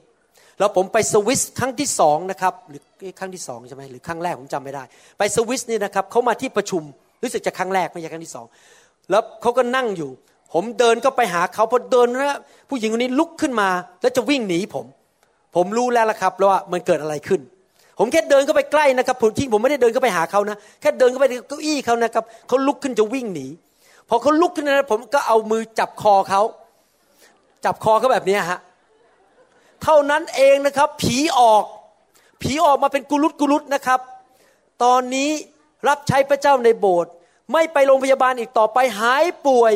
[0.60, 2.82] แล้วผมไปสวิสครั้งที่สองนะครับหรือ
[3.18, 4.82] ครั้งที่สองใช่ไหมหรือครั้งแรกผมจำไม่ได้
[5.18, 6.82] ไปสวิสนี่นะครับเขามาที่ประชุม
[7.22, 8.46] รู้สึกจะครั้งแรกไม่ใช่ครั้งที่สอง
[9.10, 10.10] แล้วเขาก็นั่งอยู่
[10.52, 13.68] ผมเดินก็ไปหาเขาพอเดินแล้วผู้หญิงคนนี้ลุกขึ้นมา
[14.02, 14.86] แล้วจะวิ่งหนีผม
[15.56, 17.40] ผมรู้แล้วละครับว่ามันเกิดอะไรขึ้น
[17.98, 23.46] ผมแค่เดินเข้าไปใกล้นะครับผมที่ผมไม่ได้เดินเข้าไปหาเขานะแค่เดินเข้าไปเก้าอี้เขานะครับเขาลุกขึ้นจะวิ่งหนี
[24.08, 26.42] พอเขาลุกขึ้นนะผมก็เอามือจับคอเขา
[27.64, 28.58] จับคอเขาแบบนี้ฮะ
[29.82, 31.64] เท่านั้นเองนะครับ ผีออก
[32.42, 34.00] ผีออกมาเป็นกุลุตกุลุตนะครับ
[34.84, 35.30] ตอนนี้
[35.88, 37.12] รับใช้พระเจ้าในโบสถ์
[37.52, 39.72] ไม่ไปโรงพยาบาลอีกต่อไปหายป่วย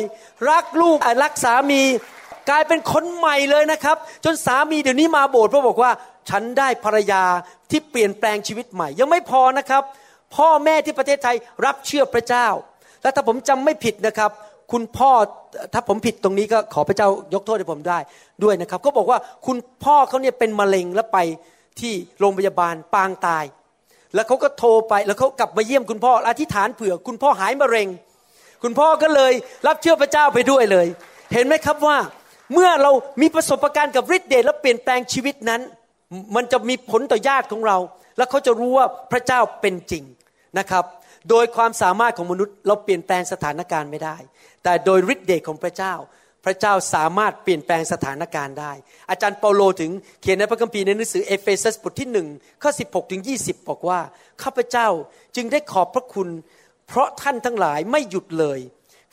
[0.49, 1.83] รักลูกรักสามี
[2.49, 5.91] กลายเป็นคนใหม่เลยนะครับ จนสามีเดี๋ยวนี้มาโบสถ์เพราะบอกว่า
[6.29, 7.23] ฉันได้ภรรยา
[7.69, 9.83] ที่เปลี่ยนแปลงชีวิตใหม่ ยังไม่พอนะครับ
[10.35, 12.47] พ่อแม่ที่ประเทศไทยรับเชื่อพระเจ้า
[13.01, 14.31] และถ้าผมจำไม่ผิดนะครับ
[14.71, 15.11] คุณพ่อ
[15.73, 17.99] ถ้าผมผิดตรงนี้ก็ขอพระเจ้ายกโทษให้ผมได้
[18.43, 21.17] ด้วยนะครับ ก็บอกว่าคุณพ่อเขาเนี่ยเป็นมะเร็งแล้วไป
[21.79, 23.45] ที่โรงพยาบาลปางตาย
[24.15, 27.87] แล้วเขาก็โทรไปแล้วเขากลับมาเยี่ยมคุณพ่ออธิษฐานเผื่อ คุณพ่อหายมะเร็ง
[28.63, 29.33] คุณพ่อก็เลย
[29.67, 30.87] รับเชื่อพระเจ้าไปด้วยเลย
[31.33, 31.97] เห็นไหมครับว่า
[32.53, 35.61] เมื่อเรามีประสบการณ์กับฤทธิ์เดชและเปลี่ยนแปลงชีวิตนั้น
[36.35, 37.77] มันจะมีผลต่อญาติของเรา
[38.17, 40.03] แล้วเขาจะรู้ว่าพระเจ้าเป็นจริง
[40.59, 40.85] นะครับ
[41.29, 44.17] โดยความสามารถของมนุษย์เราเปลี่ยนแปลงสถานการณ์ไม่ได้
[44.65, 45.93] แต่โดยฤทธิ์เดชของพระเจ้า
[46.45, 48.73] พระเจ้าสามารถเปลี่ยนแปลงสถานการณ์ได้
[49.09, 52.27] อาจารย์เปาโลถึงเขียนในพระคัมภีร์ในหนังสือเอเฟซัสบทที่หนึ่ง
[52.63, 53.35] ข้อ16ถึงยี
[53.69, 53.99] บอกว่า
[54.43, 54.87] ข้าพเจ้า
[55.35, 56.29] จึงได้ขอบพระคุณ
[56.87, 58.59] เพราะท่านทั้งหลายไม่หยุดเลย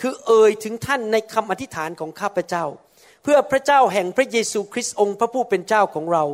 [0.01, 2.65] คือเอ่ยถึงท่านในคำอธิษฐานของข้าพเจ้า
[3.23, 6.25] เพื่อพระเจ้าแห่งพระเยซูคริสต์องค์พระผู้เป็นเจ้าของเรา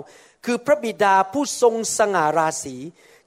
[0.47, 2.77] คือพระบิดาผู้ทรงสง่าราศี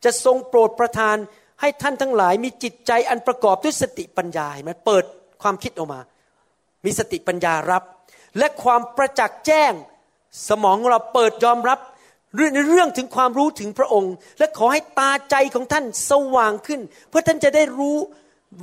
[0.03, 1.17] จะทรงโปรดประทาน
[1.61, 5.05] ให้ท่านทั้งหลายมีจิตใจอันประกอบด้วยสติปัญญาเห็นไหมเปิด
[5.43, 5.99] ความคิดออกมา
[6.85, 7.83] มีสติปัญญารับ
[8.37, 9.73] และความประจักษ์แจ้ง
[10.49, 11.79] สมองเราเปิดยอมรับ
[12.35, 17.97] เรื่องเรื่องถึงความรู้ถึงพระองค์ และขอให้ตาใจของท่านสว่างขึ้น เพื่อท่านจะได้รู้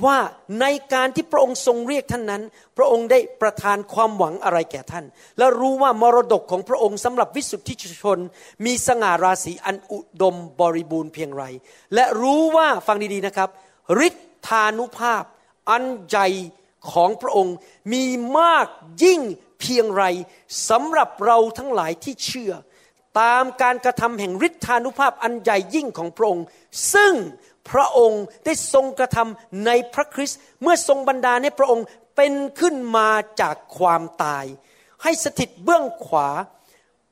[0.05, 0.17] ว่า
[0.61, 2.43] ในการที่พระองค์ทรงเรียกท่านนั้น
[2.77, 5.05] พระองค์ได้ประทานความหวังอะไรแก่ท่าน
[5.37, 8.19] และรู้ว่ามรดกของพระองค์สำหรับวิสุทธิชน
[8.65, 11.43] มีสง่าราศีอันอุดมบริบูรณ์เพียงไร
[11.93, 13.49] และรู้ว่าฟังดีๆนะครับ
[14.07, 14.15] ฤท
[14.47, 15.23] ธานุภาพ
[15.69, 16.27] อันใหญ่
[16.93, 17.55] ของพระองค์
[17.93, 18.05] มี
[18.39, 18.67] มาก
[19.03, 19.21] ยิ่ง
[19.59, 20.03] เพียงไร
[20.69, 22.53] สำหรับเราทั้งหลายที่เชื่อ
[23.19, 26.45] ตามการกระทำแห่งฤทธานุภาพอันใหญ่ยิ่งของพระองค์
[26.93, 27.13] ซึ่ง
[27.71, 33.09] พระองค์ได้ทรงกระทำในพระคริสต์เมื่อทรงบันดาลให้พระองค์เป็นขึ้นมา
[33.41, 34.45] จากความตาย
[35.03, 36.29] ให้สถิตเบื้องขวา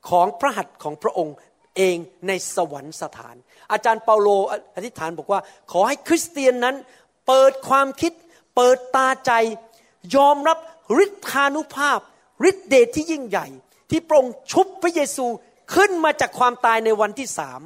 [0.09, 1.35] ของพระหัตถ์ของพระองค์
[1.77, 3.35] เองในสวรรคสถาน
[3.71, 4.27] อาจารย์เปาโล
[4.75, 5.39] อธิษฐานบอกว่า
[5.71, 6.75] ขอให้คริสเตียนนั้น
[7.27, 8.13] เปิดความคิด
[8.57, 9.31] เปิดตาใจ
[10.15, 10.57] ยอมรับ
[11.03, 11.99] ฤทธานุภาพ
[12.49, 13.47] ฤทธิเดชที่ยิ่งใหญ่
[13.89, 15.25] ที่พระองค์ชุบพระเยซู
[15.75, 17.59] ขึ้นมาจากความตายในวันที่สาม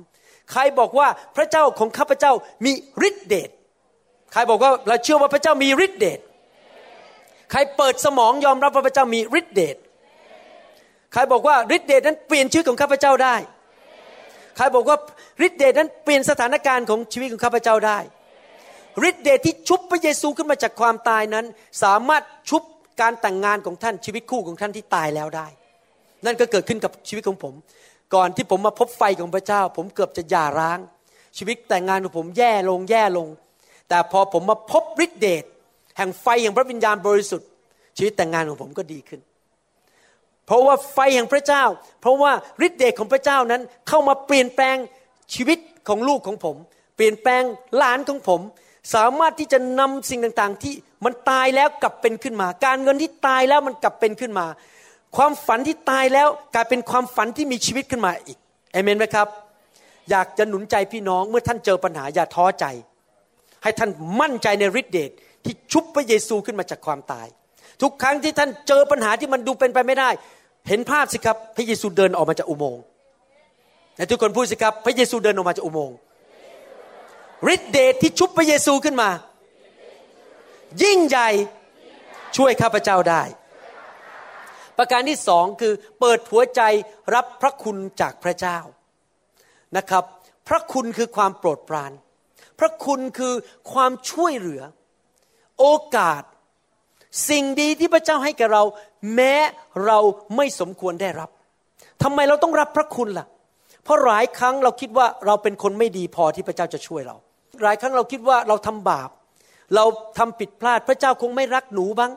[0.51, 2.31] ใครบอกว่าพระเจ้าของข้าพเจ้า
[2.65, 2.73] มี
[3.07, 3.49] ฤทธิเดช
[4.31, 6.19] ใครบอกว่าเราเชื่อว่าพระเจ้ามีฤทธิเดช
[7.51, 9.77] ใครเปิดสมองยอมรับว่าพระเจ้ามีฤทธิเดช
[11.13, 13.35] ใครบอกว่าฤทธิเดชนั้นเปลี่ยนชีวิตของข้าพเจ้าได้
[14.57, 14.97] ใครบอกว่า
[15.45, 17.99] ฤทธิเดชนั้นเปลี่ยนสถานการณ์ของชีวิตของข้าพเจ้าได้
[19.09, 21.45] ฤทธิเดชที่ชุบพระเยซูขึ้นมาจากความตายนั้น
[21.83, 22.63] สามารถชุบ
[23.01, 25.47] การแต่งงานของท่านชีวิตคู่ของท่านที่ตายแล้วได้
[26.25, 27.53] นั่นก็เกิดขึ้นกับชีวิตของผม
[28.15, 30.79] ก่อนที่ผมมาพบไฟของพระเจ้า ผมเกือบจะหย่าร้าง
[31.37, 33.27] ชีวิตแต่งงานของผมแย่ลงแย่ลง
[33.89, 35.43] แต่พอผมมาพบฤทธิเดช
[35.97, 37.47] แห่งไฟแห่งพระวิญญาณบริสุทธิ์
[37.97, 39.21] ชีวิตแต่งงานของผมก็ดีขึ้น
[40.45, 41.63] เพราะว่าไฟแห่งพระเจ้า
[42.01, 42.31] เพราะว่า
[42.65, 44.77] ฤทธิเดชของพระเจ้านั้นเข้ามาเปลี่ยนแปลง
[45.33, 46.55] ชีวิตของลูกของผม
[46.95, 47.43] เปลี่ยนแปลง
[47.77, 48.41] หลานของผม
[48.93, 50.73] สามารถที่จะนำสิ่งต่างๆ ที่
[51.05, 54.45] มันตายแล้วกลับเป็นขึ้นมา การเงินที่ตายแล้วมันกลับเป็นขึ้นมา
[55.15, 58.37] ความฝันที่ตายแล้วกลายเป็นความฝันที่มีชีวิตขึ้นมาอีก
[58.73, 59.27] เอเมนไหมครับ
[60.09, 62.65] อยากจะหนุนใจพี่น้องเมื่อท่านเจอปัญหาอย่าท้อใจ
[63.63, 63.89] ให้ท่าน
[64.21, 65.11] มั่นใจในฤทธิเดช
[65.45, 67.27] ที่ชุบพระเยซูขึ้นมาจากความตาย
[67.81, 70.09] ทุกครั้งที่ท่านเจอปัญหาที่มันดูเป็นไปไม่ได้
[70.67, 72.83] เห็นภาพสิครับ พระเยซูเดินออกมาจากอุโมงค์
[73.97, 75.95] และทุกคนพูดสิครับ พระเยซูเดินออกมาจากอุโมงค์
[77.53, 79.09] ฤทธิเดชที่ชุบพระเยซูขึ้นมา
[80.83, 81.29] ยิ่งใหญ่
[82.37, 83.23] ช่วยข้าพเจ้าได้
[84.77, 86.61] ประการที่สองคือเปิดหัวใจ
[87.15, 88.57] รับพระคุณจากพระเจ้า
[89.77, 90.03] นะครับ
[90.47, 91.91] พระคุณคือความโปรดปราน
[92.59, 93.33] พระคุณคือ
[93.73, 94.61] ความช่วยเหลือ
[95.59, 96.23] โอกาส
[97.29, 98.63] สิ่งดีที่พระเจ้าให้แก่เรา
[99.15, 99.33] แม้
[99.85, 99.99] เรา
[100.35, 101.29] ไม่สมควรได้รับ
[102.03, 103.27] ทำไมเราต้องรับพระคุณล่ะ
[103.83, 107.15] เพราะหลายครั้งเราคิดว่าเราเป็นคนไม่ดีพอที่พระเจ้าจะช่วยเรา
[107.63, 109.09] หลายครั้งเราคิดว่าเราทำบาป
[109.75, 109.85] เรา
[110.17, 112.11] ทำผิดพลาด พระเจ้าคงไม่รักหนูบ้าง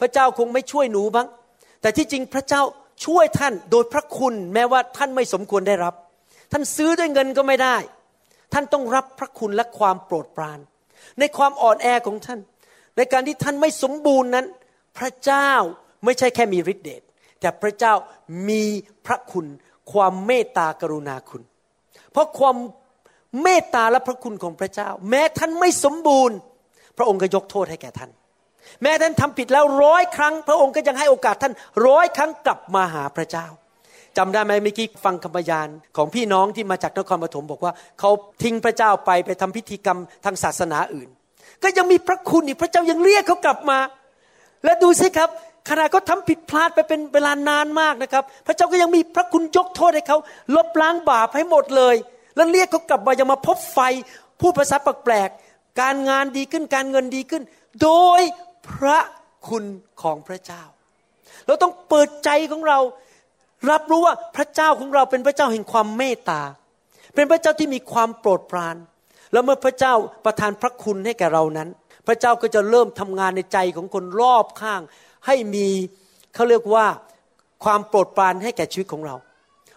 [0.00, 1.26] พระเจ้าคงไม่ช่วยหนูบ้าง
[1.80, 2.62] แต่ที่จริงพระเจ้า
[3.06, 5.94] ช่วยท่านโดยพระคุณแม้ว่าท่านไม่สมควรได้รับ
[6.52, 7.76] ท่านซื้อด้วยเงินก็ไม่ได้
[8.52, 10.58] ท่านต้องรับพระคุณและความโปรดปราน
[11.18, 12.40] ในความอ่อนแอของท่าน
[12.96, 14.46] ในการที่ท่านไม่สมบูรณ์นั้น
[14.98, 15.50] พระเจ้า
[16.04, 17.02] ไม่ใช่แค่มีฤทธิเดช
[17.40, 17.94] แต่พระเจ้า
[18.48, 18.62] มี
[19.06, 19.46] พระคุณ
[19.92, 21.42] ความเมตตากรุณาคุณ
[22.12, 22.56] เพราะความ
[23.42, 26.36] เมตตาและพระคุณของพระเจ้า แม้ท่านไม่สมบูรณ์
[26.96, 28.10] พระองค์ก็ยกโทษให้แก่ท่าน
[28.82, 31.52] แม้ท่านทำผิดแล้วร้อยครั้ง พระองค์ก็ยังให้โอกาสท่าน
[31.86, 33.46] ร้อยครั้งกลับมาหาพระเจ้า
[34.18, 38.10] จำได้ไหมเมื่อกี้ฟังคำพยานของพี่น้องที่มาจากนครปฐมบอกว่า เขา
[38.42, 41.08] ทิ้งพระเจ้าไปไปทำพิธีกรรมทางศาสนาอื่น
[41.62, 43.78] ก็ยังมีพระคุณอีกพระเจ้ายังเรียกเขากลับมา
[44.64, 45.30] และดูสิครับ
[45.68, 50.18] ขณะเขาทาผิดพลาดไปเป็นเวลานานมากนะครับ พระเจ้าก็ยังมีพระคุณยกโทษให้เขา
[50.56, 51.94] ลบล้างบาปให้หมดเลย
[52.36, 53.78] แล้วเรียกเขากลับมายังมาพบไฟ
[54.40, 57.42] พูดภาษาแปลกๆการงานดีขึ้นการเงินดีขึ้น
[57.82, 58.20] โดย
[58.68, 58.98] พระ
[59.48, 59.64] คุณ
[60.02, 60.62] ของพระเจ้า
[61.46, 62.78] เราต้องเปิดใจของเรา
[63.70, 66.42] รับรู้ว่าพระเจ้าของเราเป็นพระเจ้าแห่งความเมตตา
[67.14, 68.76] เป็นพระเจ้าที่มีความโปรดปราน
[69.32, 69.94] แล้วเมื่อพระเจ้า
[70.24, 71.68] ประทานพระคุณให้แก่เรานั้น
[72.06, 74.80] พระเจ้าก็จะเริ่มทำงานในใจของคนรอบข้าง
[75.26, 75.68] ให้มี
[76.34, 76.86] เขาเรียกว่า
[77.64, 79.16] ความโปรดปรานให้แก่ชีวิตของเรา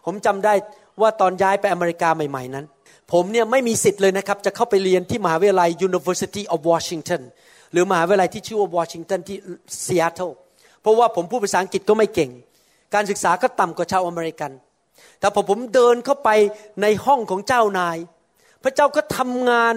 [0.05, 0.53] ผมจำได้
[1.01, 2.65] ว่าตอนย้ายไปอเมริกาใหม่ ๆ นั้น
[3.11, 7.21] ผมเนี่ยไม่มีสิทธิ์เลยนะครับ จะเข้าไปเรียนที่มหาวิทยาลัย University of Washington
[7.71, 9.37] หรือมหาวิทยาลัยที่ชื่อว่าวอชิงตันที่
[9.85, 10.29] ซีแอตเทิล
[10.81, 12.31] เพราะว่าผมพูดภาษาอังกฤษก็ไม่เก่ง
[12.93, 14.51] การศึกษาก็ต่ำกว่าชาวอเมริกัน
[15.19, 16.29] แต่พอผมเดินเข้าไป
[16.81, 17.97] ในห้องของเจ้านาย
[18.63, 19.75] พระเจ้าก็ทำงาน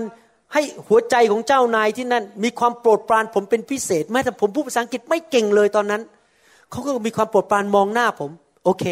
[0.54, 6.02] ให้หัวใจของเจ้านายที่นั่น มีความโปรดปรานผมเป็นพิเศษแม้แต่ผมพูดภาษาอังกฤษไม่เก่งเลยตอนนั้น
[6.70, 8.30] เขาก็มีความโปรดปรานมองหน้าผม
[8.64, 8.84] โอเค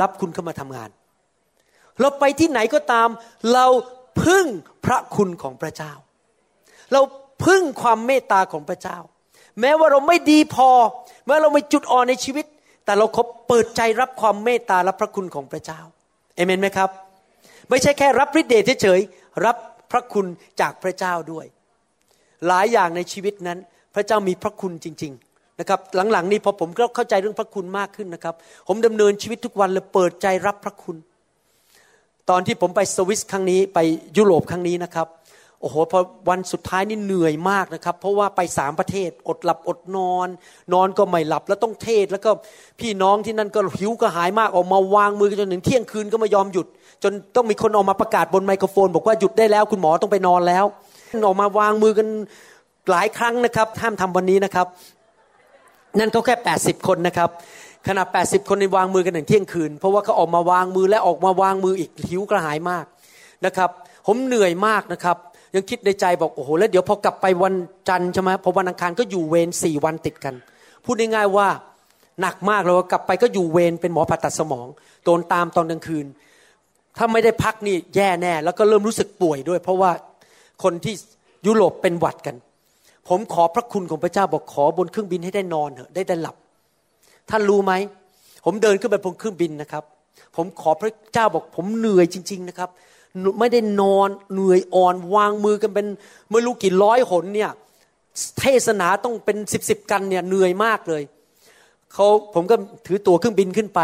[0.00, 0.90] รับคุณเข้ามาทำงาน
[2.00, 3.08] เราไปที่ไหนก็ตาม
[3.54, 3.66] เรา
[4.22, 4.46] พึ่ง
[4.84, 5.92] พระคุณของพระเจ้า
[6.92, 7.00] เรา
[7.44, 8.98] พึ่งความเมตตาของพระเจ้า
[9.60, 10.70] แม้ว่าเราไม่ดีพอ
[11.26, 12.46] แม้เราไม่จุดอ่อนในชีวิต
[12.84, 15.80] แต่เราคบเปิดใจรับความเมตตาและพระคุณของพระเจ้า
[16.36, 16.90] เอเมนไหมครับ
[17.70, 19.56] ไม่ใช่แค่รับฤทธิ์เดชเฉยๆรับ
[19.92, 20.26] พระคุณ
[20.60, 21.46] จากพระเจ้าด้วย
[22.46, 23.58] หลายอย่างในชีวิตนั้น
[23.94, 25.80] พระเจ้ามีพระคุณจริง ๆนะครับ
[26.12, 28.34] หลังๆนี้พอผมก็เข้าใจเรื่องพระคุณมากขึ้นนะครับ
[28.68, 30.96] ผมดำเนินชีวิตทุกวันเลยเปิดใจรับพระคุณ
[32.30, 33.78] ตอนที่ผมไปสวิสครั้งนี้ไป
[34.16, 35.08] ยุโรปครั้งนี้นะครับ
[35.60, 40.28] โอ้โหพอวันสุดท้ายนี่เหนื่อยมากนะครับ เพราะว่าไปสามประเทศอดหลับอดนอน
[40.72, 42.30] นอนก็ไม่หลับแล้วต้องเทศ แล้วก็
[42.80, 46.66] พี่น้องที่นั่นก็หิวก็หายมากออกมาวางมือจนถึงเที่ยงคืนก็ไม่ยอมหยุด
[47.02, 50.64] จนต้องมีคนออกมาประกาศบนไมโครโฟน บอกว่าหยุดได้แล้วคุณหมอต้องไปนอนแล้ว
[51.26, 52.08] ออกมาวางมือกัน
[52.90, 54.66] หลายครั้งนะครับห้ามทำวันนี้นะครับ
[55.98, 57.30] นั่นเขาแค่ 80 คนนะครับ
[57.88, 62.84] ขณะ80 คนในวางมือกันถึงเที่ยงคืน เพราะว่าเขาออกมาวางมือและออกมาวางมืออีกหิวกระหายมาก
[63.46, 63.70] นะครับ
[64.06, 65.16] ผมเหนื่อยมากนะครับ
[65.54, 67.54] ยังคิดในใจบอกโอ้โหแล้วเดี๋ยวพอกลับไปวัน
[67.88, 70.34] จันทร์ใช่ไหมพอวันอังคารก็อยู่เวรสี่วันติดกัน
[70.84, 71.48] พูดง่ายๆว่า
[72.20, 74.66] หนักมากเลยกลับไปก็อยู่เวรเป็นหมอผ่าตัดสมอง
[75.04, 76.06] โดนตามตอนกลางคืน
[76.98, 79.90] ถ้าไม่ได้พักนี่แย่แน่ แล้วก็เริ่มรู้สึกป่วยด้วย เพราะว่า
[80.62, 80.94] คนที่
[81.46, 82.36] ยุโรปเป็นหวัดกัน
[83.08, 86.36] ผมขอพระคุณของพระเจ้าบอกขอบนเครื่องบินให้ได้นอนเถอะได้ได้หลับ
[87.30, 87.72] ท่านรู้ไหม
[88.44, 89.84] ผมเดินขึ้นไปบนเครื่องบินนะครับ
[90.36, 92.70] ผมขอพระเจ้าบอกผมเหนื่อยจริง ๆนะครับ
[93.40, 95.86] ไม่ได้นอนเหนื่อยอ่อนวางมือกันเป็น
[96.30, 97.50] ไม่รู้กี่ร้อยหนเนี่ย
[98.40, 101.02] เทศนาต้องเป็นสิบสิบกันเนี่ยเหนื่อยมากเลย
[101.92, 102.56] เขาผมก็
[102.86, 103.80] ถือตั๋วเครื่องบินขึ้นไป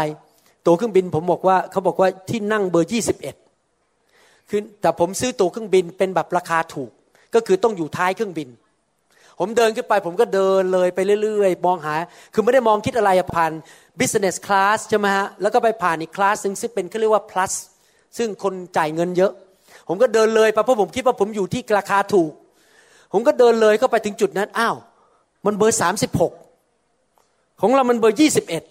[0.65, 3.35] ตั๋วเครื่องบินผมบอกว่าเขาบอกว่าที่นั่งเบอร์ยี่สิบเอ็ด
[4.49, 6.91] คือแต่ผมซื้อตั๋วเครื่องบินเป็นแบบราคาถูก
[7.35, 8.49] ก็คือต้องอยู่ท้ายเครื่องบิน
[9.39, 11.95] ผมเดินขึ้นไป ผมก็เดินเลยไปเรื่อยๆ มองหา
[12.33, 13.51] คือไม่ได้มองคิดอะไรผ่าน
[13.99, 17.53] business class ใช่ไหมฮะ แล้วก็ไปผ่านอีกคลาสหนึ่งซึ่งเป็นเขาเรียกว่า plus
[18.17, 19.31] ซึ่งคนจ่ายเงินเยอะ
[19.87, 22.31] ผมก็เดินเลยไปเพราะผมคิดว่าผมอยู่ที่ราคาถูก
[23.13, 24.75] ผมก็เดินเลยเข้าไปถึงจุดนั้น อ้าว
[25.45, 26.33] มันเบอร์สามสิบหก
[27.61, 28.63] ของเรามันเบอร์ยี่สิบเอ็ด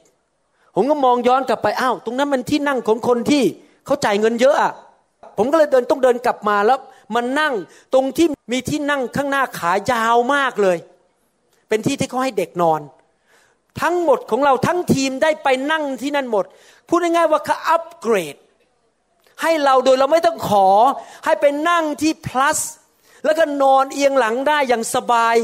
[0.75, 3.43] ผมก็มองย้อนกลับไป อ้าว ตรงนั้นมันที่นั่งของคนที่
[3.87, 4.73] เขาจ่ายเงินเยอะอะ
[5.39, 6.79] ผมก็เลยเดินต้องเดินกลับมาแล้ว
[7.15, 7.55] มันนั่ง
[7.93, 10.79] ตรงที่มีที่นั่งข้างหน้าขายาวมากเลย
[11.69, 12.81] เป็นที่ที่เขาให้เด็กนอน
[13.81, 16.45] ทั้งหมดของเราทั้งทีมได้ไปนั่งที่นั่นหมด
[16.89, 18.37] พูดง่ายๆว่าเขาอัปเกรด
[19.43, 20.69] ให้เราโดยเราไม่ต้องขอ
[21.25, 22.59] ให้ไปนั่งที่ plus
[23.25, 25.37] แล้วก็นอนเอียงหลังได้อย่างสบาย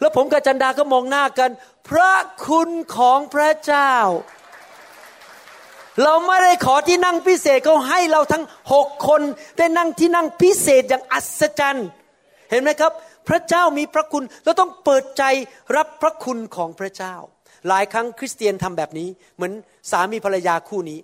[0.00, 1.50] แล้วผมกับจันดาก็มองหน้ากัน
[1.88, 2.12] พระ
[2.46, 3.92] คุณของพระเจ้า
[6.02, 9.22] เราไม่ได้ขอที่นั่งพิเศษเขาให้เราทั้งหกคน
[9.58, 11.88] ได้นั่งที่นั่งพิเศษอย่างอัศจรรย์
[12.50, 12.92] เห็นไหมครับ
[13.28, 15.22] พระเจ้ามีพระคุณเราต้องเปิดใจ
[15.76, 17.14] รับพระคุณของพระเจ้า
[17.68, 19.52] หลายครั้งคริสเตียนทำแบบนี้ เหมือน
[19.90, 20.98] สามีภรรยาคู่นี้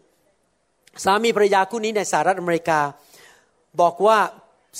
[1.05, 2.81] สามีภรรยาคู่นี้ในสหรัฐอเมริกา
[3.81, 4.19] บอกว่า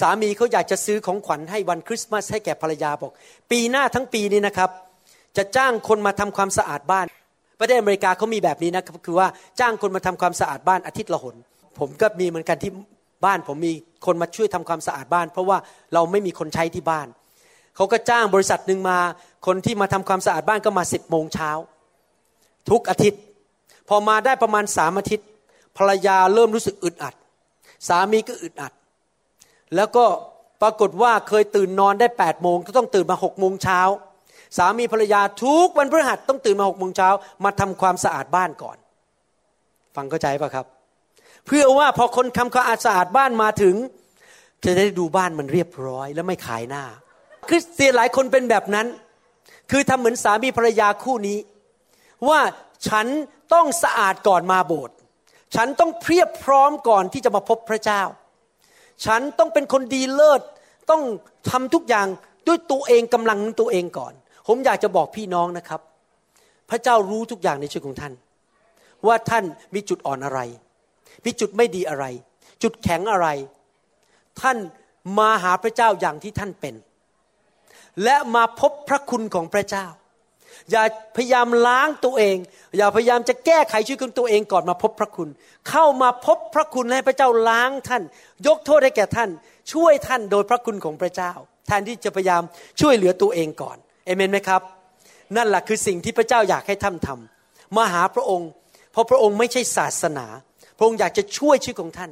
[0.01, 3.13] สามีเขาอยากจะซื้อของขวัญให้วันคริสต์มาสให้แก่ภรรยาบอก
[3.51, 4.71] ปีหน้าทั้งปีนี้นะครับ
[5.37, 7.07] จะจ้างคนมาทำความสะอาดบ้าน
[7.59, 9.29] ประเทศอเมริกาเขามีแบบนี้นะคือว่า
[9.61, 11.35] จ้างคนมาทำความสะอาดบ้านอาทิตย์ละหน
[11.79, 12.73] ผมก็มีเหมือนกันที่
[13.25, 13.73] บ้านผมมี
[14.07, 15.59] คนมาช่วยทำความสะอาดบ้าน เพราะว่า
[15.95, 17.07] เราไม่มีคนใช้ที่บ้าน
[17.77, 18.99] เขาก็จ้างบริษัทหนึ่งมา
[19.47, 21.51] คนที่มาทำความสะอาดบ้านก็มาสิบโมงเช้า
[22.71, 23.21] ทุกอาทิตย์
[23.89, 25.27] พอมาได้ประมาณสามอาทิตย์
[25.77, 27.15] ภรรยาเริ่มรู้สึกอึดอัด
[27.89, 28.73] สามีก็อึดอัด
[29.77, 30.05] แล้วก็
[30.63, 33.81] ปรากฏว่าเคยตื่นนอนได้แปดโมงก็ต้องตื่นมาหกโมงเช้า
[34.57, 37.09] สามีภรรยาทุกวันพฤหัสต้องตื่นมาหกโมงเช้า
[37.45, 38.77] มาทำความสะอาดบ้านก่อน
[39.97, 40.67] ฟังเข้าใจปะครับ
[41.47, 43.75] เพื่อว่าพอคนทำความสะอาดบ้านมาถึง
[44.65, 46.85] จะได้ดูบ้านมันเรียบร้อย แล้วไม่ขายหน้า
[47.49, 48.87] คริสเตียนหลายคนเป็นแบบนั้น
[49.71, 51.39] คือทำเหมือนสามีภรรยาคู่นี้
[52.29, 52.41] ว่า
[52.89, 53.07] ฉัน
[53.55, 54.97] ต้องสะอาดก่อนมาโบสถ์
[55.57, 58.03] ฉันต้องเพียบพร้อมก่อนที่จะมาพบพระเจ้า
[59.07, 60.43] ฉันต้องเป็นคนดีเลิศ
[60.91, 61.03] ต้อง
[61.51, 62.07] ทำทุกอย่าง
[62.47, 64.13] ด้วยตัวเองกำลังตัวเองก่อน
[64.49, 65.81] ผมอยากจะบอกพี่น้องนะครับ
[66.71, 68.13] พระเจ้ารู้ทุกอย่างในชีวิตของท่าน
[69.07, 70.41] ว่าท่านมีจุดอ่อนอะไร
[71.25, 72.05] มีจุดไม่ดีอะไร
[72.63, 73.29] จุดแข็งอะไร
[74.41, 74.59] ท่าน
[75.19, 76.75] มาหาพระเจ้าอย่างที่ท่านเป็น
[78.05, 79.87] และมาพบพระคุณของพระเจ้า
[80.71, 80.83] อย่า
[81.17, 82.37] พยายามล้างตัวเอง
[82.77, 85.29] อย่าพยายามจะแก้ไขชีวิตของตัวเองก่อนมาพบพระคุณ
[85.71, 88.03] เข้ามาพบพระคุณให้พระเจ้าล้างท่าน
[88.47, 89.31] ยกโทษให้แก่ท่าน
[89.73, 91.33] ช่วยท่านโดยพระคุณของพระเจ้า
[91.67, 92.43] แทนที่จะพยายาม
[92.81, 93.79] ช่วยเหลือตัวเองก่อน
[94.09, 94.63] เอเมนไหมครับ
[95.37, 98.51] นั่นแหละคือสิ่งที่พระเจ้าอยากให้ท่านทำมาหาพระองค์
[98.93, 100.27] เพราะพระองค์ไม่ใช่ศาสนา
[100.79, 102.11] พระองค์อยากจะช่วยชีวิตของท่าน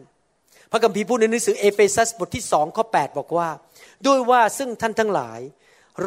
[0.70, 3.48] พระคัมภีร์พูดในหนังสือเอเฟซัสบทที่สองข้อ8บอกว่า
[4.06, 5.40] ด้วยว่าซึ่งท่านทั้งหลาย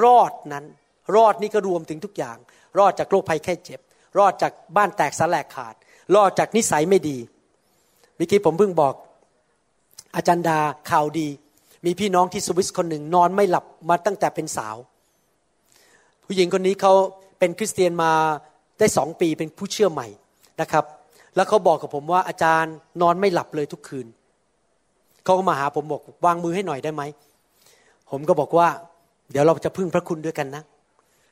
[0.03, 0.65] รอดนั้น
[1.15, 2.37] รอดนี่ก็รวมถึงทุกอย่าง
[2.79, 3.79] รอดจากโรคภัยแค่เจ็บ
[4.19, 5.75] รอดจากบ้านแตกสลายขาด
[6.15, 7.17] รอดจากนิสัยไม่ดี
[8.15, 8.93] เมื่อกี้ผมเพิ่งบอก
[10.15, 11.27] อาจารย์ดาข่าวดี
[11.85, 14.75] มีพี่น้องที่สวิสคนหนึ่งนอนไม่หลับมาตั้งแต่เป็นสาว
[16.31, 16.93] ผู้หญิงคนนี้เขา
[17.39, 18.11] เป็นคริสเตียนมา
[18.79, 20.07] ได้สองปีเป็นผู้เชื่อใหม่
[20.61, 20.85] นะครับ
[21.35, 24.07] แล้วเขาบอกกับผมว่าอาจารย์นอนไม่หลับเลยทุกคืน
[25.23, 27.03] เขาก็มาหาผมบอกวางมือให้หน่อยได้ไหม
[28.11, 28.67] ผมก็บอกว่า
[29.31, 30.63] เดี๋ยวเราจะพึ่งพระคุณด้วยกันนะ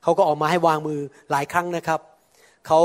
[0.03, 0.99] เขาก็ออกมาให้วางมือ
[1.31, 1.99] หลายครั้งนะครับ
[2.67, 2.79] เขา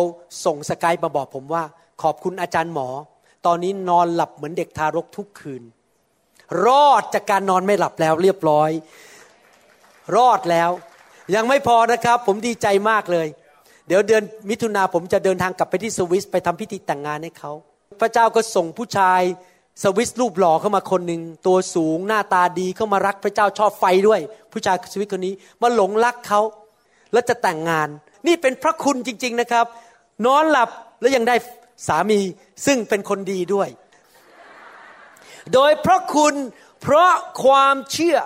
[0.44, 1.62] ส่งสกายมาบอกผมว่า
[2.03, 2.88] ขอบคุณอาจารย์หมอ
[3.46, 5.62] ตอนนี้นอนหลับเหมือนเด็กทารกทุกคืน
[6.66, 8.70] รอดจากการนอนไม่หลับแล้วเรียบร้อย
[10.16, 10.70] รอดแล้ว
[11.35, 13.27] ยังไม่พอนะครับ ผมดีใจมากเลย
[13.89, 17.53] เดี๋ยวเดือนมิถุนาผมจะเดินทางกลับไปที่สวิสไปทำพิธีแต่งงานให้เขา
[18.01, 19.21] พระเจ้าก็ส่งผู้ชาย
[19.83, 24.21] สวิสรูปหล่อเข้ามาคนหนึ่งตัวสูงหน้าตาดีเข้ามารักพระเจ้าชอบไฟด้วย
[24.53, 26.41] ผู้ชายสวิสคนนี้มาหลงรักเขา
[27.13, 27.89] แล้วจะแต่งงาน
[28.27, 29.67] นี่เป็นพระคุณจริง ๆนะครับ
[30.27, 31.37] นอนหลับแล้วยังได้
[31.89, 32.21] สามี
[32.67, 33.69] ซึ่งเป็นคนดีด้วย
[35.53, 36.35] โดยพระคุณ
[36.81, 37.13] เพราะ
[37.45, 38.19] ความเชื่อ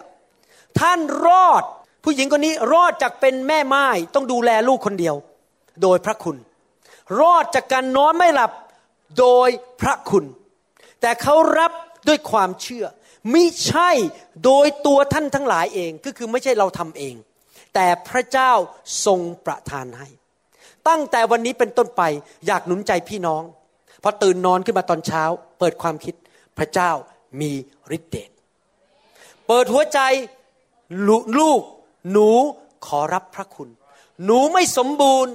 [0.80, 1.64] ท่านรอด
[2.08, 5.16] ผู้หญิงคนนี้รอดจากเป็นแม่ไม้ต้องดูแลลูกคนเดียว
[5.82, 6.36] โดยพระคุณ
[7.20, 8.52] รอดจากการนอนไม่หลับ
[9.18, 9.48] โดย
[9.80, 10.24] พระคุณ
[11.00, 11.72] แต่เขารับ
[12.08, 12.84] ด้วยความเชื่อ
[13.32, 13.90] มิใช่
[14.44, 17.14] โดยตัวท่านทั้งหลายเองก็คือไม่ใช่เราทำเอง
[17.74, 18.52] แต่พระเจ้า
[19.04, 20.08] ทรงประทานให้
[20.88, 22.02] ตั้งแต่วันนี้เป็นต้นไป
[22.46, 23.42] อยากหนุนใจพี่น้อง
[24.02, 25.22] พอตื่นนอนขึ้นมาตอนเช้า
[25.58, 26.14] เปิดความคิด
[26.58, 26.90] พระเจ้า
[27.40, 27.50] มี
[27.96, 28.30] ฤทธิ์เดช
[29.46, 30.00] เปิดหัวใจ
[31.40, 31.62] ลูก
[32.12, 32.28] หนู
[32.86, 33.68] ขอรับพระคุณ
[34.24, 35.34] หนูไม่สมบูรณ์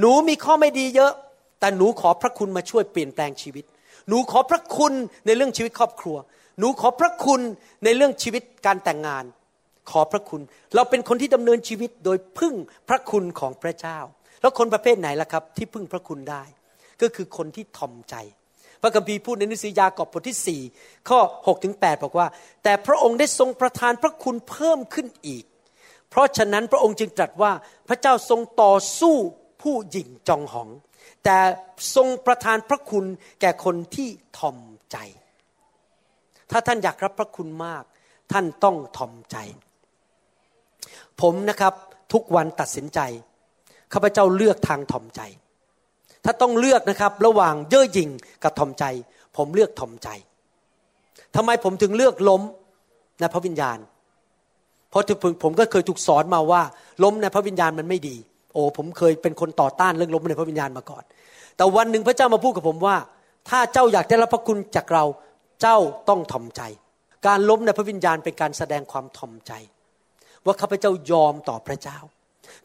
[0.00, 1.12] หนูมีข้อไม่ดีเยอะ
[1.60, 3.64] แต่หนูขอพระคุณมาช่วยเปลี่ยนแปลงชีวิต
[4.08, 4.92] หนูขอพระคุณ
[5.26, 6.16] ในเรื่องชีวิตครอบครัว
[6.58, 7.40] หนูขอพระคุณ
[7.84, 9.24] ในเรื่องชีวิตการแต่งงาน
[9.90, 10.40] ขอพระคุณ
[10.74, 12.54] เราเป็นคนที่ดำเนินชีวิตโดยพึ่ง
[12.88, 13.98] พระคุณของพระเจ้า
[14.40, 16.42] แล้วคนประเภทไหนล่ะครับ ที่พึ่งพระคุณได้
[17.02, 18.14] ก็คือคนที่ทอมใจ
[18.82, 22.26] พระคัมภีร์พูดในนังสือยากอบบทที่ 4 ข้อ 6 ถึง 8 บอกว่า
[22.64, 25.44] แต่พระองค์ได้ทรงประทานพระคุณเพิ่มขึ้นอีก
[26.10, 27.52] เพราะฉะนั้นพระองค์จึงตรัสว่า
[27.88, 29.16] พระเจ้าทรงต่อสู้
[29.62, 30.68] ผู้หยิ่งจองหอง
[31.24, 31.38] แต่
[31.94, 33.04] ทรงประทานพระคุณ
[33.40, 34.56] แก่คนที่ทอม
[34.92, 34.96] ใจ
[36.50, 37.84] ถ้าท่านอยากรับพระคุณมาก
[38.32, 39.36] ท่านต้องทอมใจ
[41.20, 41.74] ผมนะครับ
[42.12, 43.00] ทุกวันตัดสินใจ
[43.92, 45.20] ข้าพเจ้าเลือกทางทอมใจ
[46.24, 48.10] ถ้าต้องเลือกนะครับระหว่างเย่อหยิ่ง
[48.42, 48.84] กับทอมใจ
[49.36, 50.08] ผมเลือกทอมใจ
[51.36, 52.42] ทำไมผมถึงเลือกล้ม
[53.20, 53.78] ในพระวิญญาณ
[54.90, 55.02] เพราะ
[55.42, 56.62] ผมก็เคยถูกสอนมาว่า
[57.04, 58.16] ล้มในพระวิญญาณมันไม่ดี
[58.52, 61.04] โอ้ผมเคยเป็นคนต่อต้านเรื่องล้มในพระวิญญาณมาก่อน
[61.56, 62.96] แต่วันหนึ่งพระเจ้ามาพูดกับผมว่า
[63.48, 65.04] ถ้าเจ้าอยากได้รับพระคุณจากเรา
[65.60, 66.62] เจ้าต้องทอมใจ
[67.26, 69.52] การล้มในพระวิญญาณเป็นการแสดงความทอมใจ
[70.44, 71.98] ว่าข้าพเจ้ายอมต่อพระเจ้า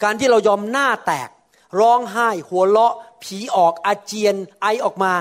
[0.03, 1.29] การที่เรายอมหน้าแตก
[1.79, 5.13] ร้องไห้ หัวเราะ ผีออกอาเจียน ไอออกมา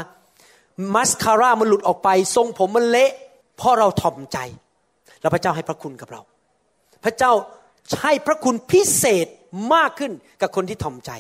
[0.95, 3.11] มัสคาร่ามันหลุดออกไป ทรงผมมันเละ
[3.57, 4.39] เพราะเราถ่อมใจ
[5.21, 6.21] แล้วพระเจ้าให้พระคุณกับเรา
[7.05, 7.33] พระเจ้า
[8.03, 9.27] ให้พระคุณพิเศษ
[9.75, 11.11] มากขึ้นกับคนที่ถ่อมใจ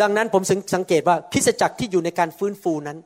[0.00, 0.42] ดังนั้นผม
[0.74, 2.98] สังเกตว่าพิสจักรที่อยู่ในการฟื้นฟูนั้น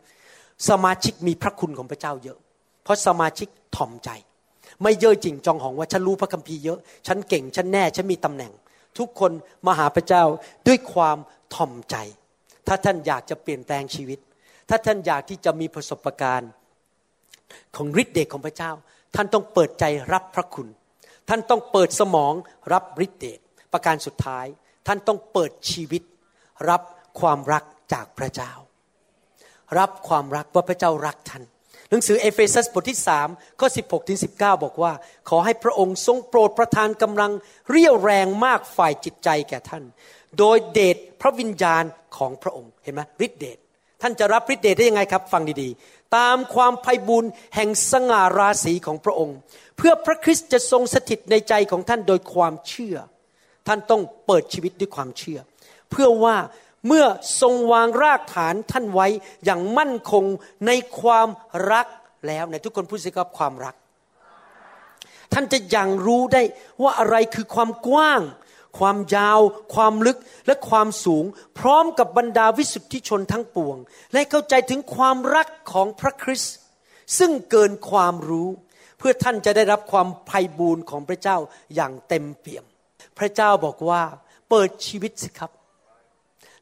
[0.69, 2.39] สมาชิกมีพระคุณของพระเจ้าเยอะ
[2.85, 4.11] เพราะสมาชิกถ่อมใจ
[4.83, 8.53] ไม่เย่อจริงจองหองว่าฉันรู้พระคัมภีร์เยอะ ฉันเก่งฉันแน่ฉันมีตำแหน่ง
[8.99, 9.33] ทุกคน
[9.67, 10.25] มาหาพระเจ้า
[10.67, 11.19] ด้วยความ
[11.55, 11.97] ถ่อมใจ
[12.67, 14.19] ถ้าท่านอยากจะเปลี่ยนแปลงชีวิต
[14.69, 16.51] ถ้าท่านอยากที่จะมีประสบการณ์
[17.77, 18.71] ของฤทธิ์เดชของพระเจ้า
[19.15, 20.69] ท่านต้องเปิดใจรับพระคุณ
[21.29, 22.35] ท่านต้องเปิดสมอง
[22.73, 23.41] รับฤทธิ์เดช
[23.73, 24.47] ประการสุดท้าย
[24.87, 26.03] ท่านต้องเปิดชีวิต
[26.71, 26.83] รับ
[27.21, 28.53] ความรักจากพระเจ้า
[29.79, 31.45] รับความรักว่าพระเจ้ารักท่าน
[31.91, 33.29] หนังสือเอเฟซัสบทที่สาม
[33.61, 34.29] ข้อ16ถึงสิ
[34.63, 34.93] บอกว่า
[35.29, 37.33] ขอให้พระองค์ทรงโปรดประทานกำลัง
[37.71, 39.85] เรียวแรงมากฝ่ายจิตใจแก่ท่าน
[40.39, 41.85] โดยเดชพระวิญญาณ
[42.17, 43.59] ของพระองค์เห็นไหมฤทธิเดช
[44.03, 49.37] ท่านจะรับฤทธิเดชได้ยังไงครับ ฟังดีๆ ตามความไพ่บุญแห่งสง่าราศีของพระองค์
[49.77, 52.97] เพื่อพระคริสต์จะทรงสถิตในใจของท่านโดยความเชื่อ
[53.69, 55.39] ท่านต้องเปิดชีวิตด้วยความเชื่อ
[55.91, 56.37] เพื่อว่า
[56.87, 57.05] เมื่อ
[57.41, 59.07] ทรงวางรากฐานท่านไว้
[59.45, 60.25] อย่างมั่นคง
[60.67, 60.71] ใน
[61.01, 61.29] ความ
[61.73, 61.87] รัก
[62.27, 63.75] แล้วในทุกคนพูดสิครับความรัก
[65.33, 66.43] ท่านจะยังรู้ได้
[66.83, 68.21] ว่าอะไรคือความกว้าง
[68.79, 69.41] ความยาว
[69.75, 71.25] ความลึกและความสูง
[71.59, 73.77] พร้อมกับบรรดาวิสุทธิชนทั้งปวง
[74.13, 76.55] และเข้าใจถึงความรักของพระคริสต์
[77.19, 78.49] ซึ่งเกินความรู้
[78.99, 81.37] เพื่อท่านจะได้รับความไพ่บูรณ์ของพระเจ้า
[81.75, 82.65] อย่างเต็มเปี่ยม
[83.19, 84.03] พระเจ้าบอกว่า
[84.51, 85.51] เปิดชีวิตสิครับ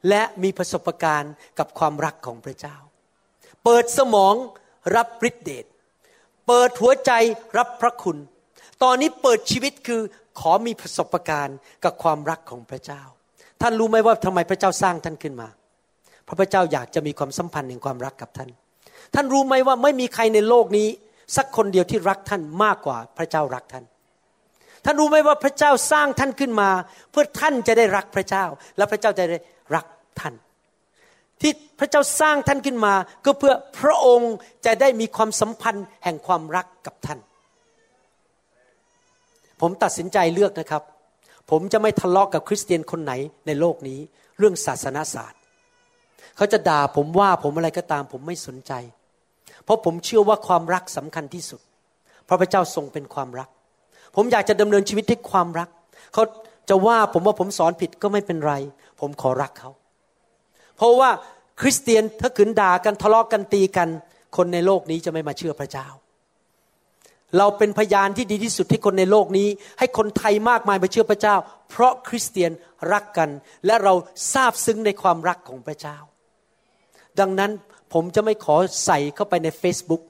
[0.09, 2.77] และมีประสบการณ์กับความรักของพระเจ้า
[3.63, 4.35] เปิดสมอง
[4.95, 5.65] รับฤทธิเดช
[6.47, 7.11] เปิดหัวใจ
[7.57, 8.17] รับพระคุณ
[8.83, 10.01] ตอนนี้เปิดชีวิตคือ
[10.39, 13.01] ขอมีประสบการณ์กับความรักของพระเจ้า
[13.61, 15.47] ท่านรู้ไหมว่าทำไมพระเจ้าสร้างท่านขึ้นมา
[16.25, 18.49] เพราะพระเจ้าอยากจะมีความสัมพันธ์แห่งความรักกับท่าน
[19.15, 20.87] ท่านรู้ไหมว่าไม่มีใครในโลกนี้
[21.35, 23.85] สักคนเดียวที่รักท่านมากกว่าพระเจ้ารักท่าน
[24.85, 26.69] ท่านรู้ไหมว่าพระเจ้าสร้างท่านขึ้นมา
[27.11, 28.45] เพื่อท่านจะได้รักพระเจ้า
[28.77, 29.37] และพระเจ้าจะได้
[29.75, 29.85] รัก
[30.19, 30.33] ท่าน
[31.41, 32.93] ที่พระเจ้าสร้างท่านขึ้นมา
[33.25, 34.33] ก็เพื่อพระองค์
[34.65, 37.19] จะได้มีความสัมพันธ์แห่งความรักกับท่าน
[39.61, 40.83] ผมตัดสินใจเลือกนะครับ
[41.51, 43.13] ผมจะไม่ทะเลาะกกับคริสเตียนคนไหน
[43.47, 43.99] ในโลกนี้
[44.37, 45.39] เรื่องศาสนาศาสตร์
[46.37, 48.73] เขาจะด่าผมว่าผมอะไรก็ตาม ผมไม่สนใจ
[49.63, 51.61] เพราะผมเชื่อว่าความรักสำคัญที่สุด
[52.25, 53.49] เพราะพระเจ้าทรงเป็นความรัก
[54.15, 55.69] ผมอยากจะดำเนินชีวิตด้วยความรัก
[56.13, 56.23] เขา
[56.69, 58.53] จะว่าผมว่าผมสอนผิดก็ไม่เป็นไร
[58.99, 59.69] ผมขอรักเขา
[60.77, 61.09] เพราะว่า
[61.61, 63.89] คริสเตียนถ้าขืนด่ากันทะเลาะกกันตีกัน
[64.37, 65.87] คนในโลกนี้จะไม่มาเชื่อพระเจ้า
[67.37, 69.47] เราเป็นพยานที่ดีที่สุดที่คนในโลกนี้
[69.79, 71.35] ให้คนไทยมากมายมาเชื่อพระเจ้า
[71.69, 72.51] เพราะคริสเตียน
[72.91, 73.29] รักกัน
[73.65, 73.93] และเรา
[74.33, 75.97] ทราบซึ้งในความรักของพระเจ้า
[77.19, 77.51] ดังนั้น
[77.93, 78.55] ผมจะไม่ขอ
[78.85, 80.03] ใส่เข้าไปใน Facebook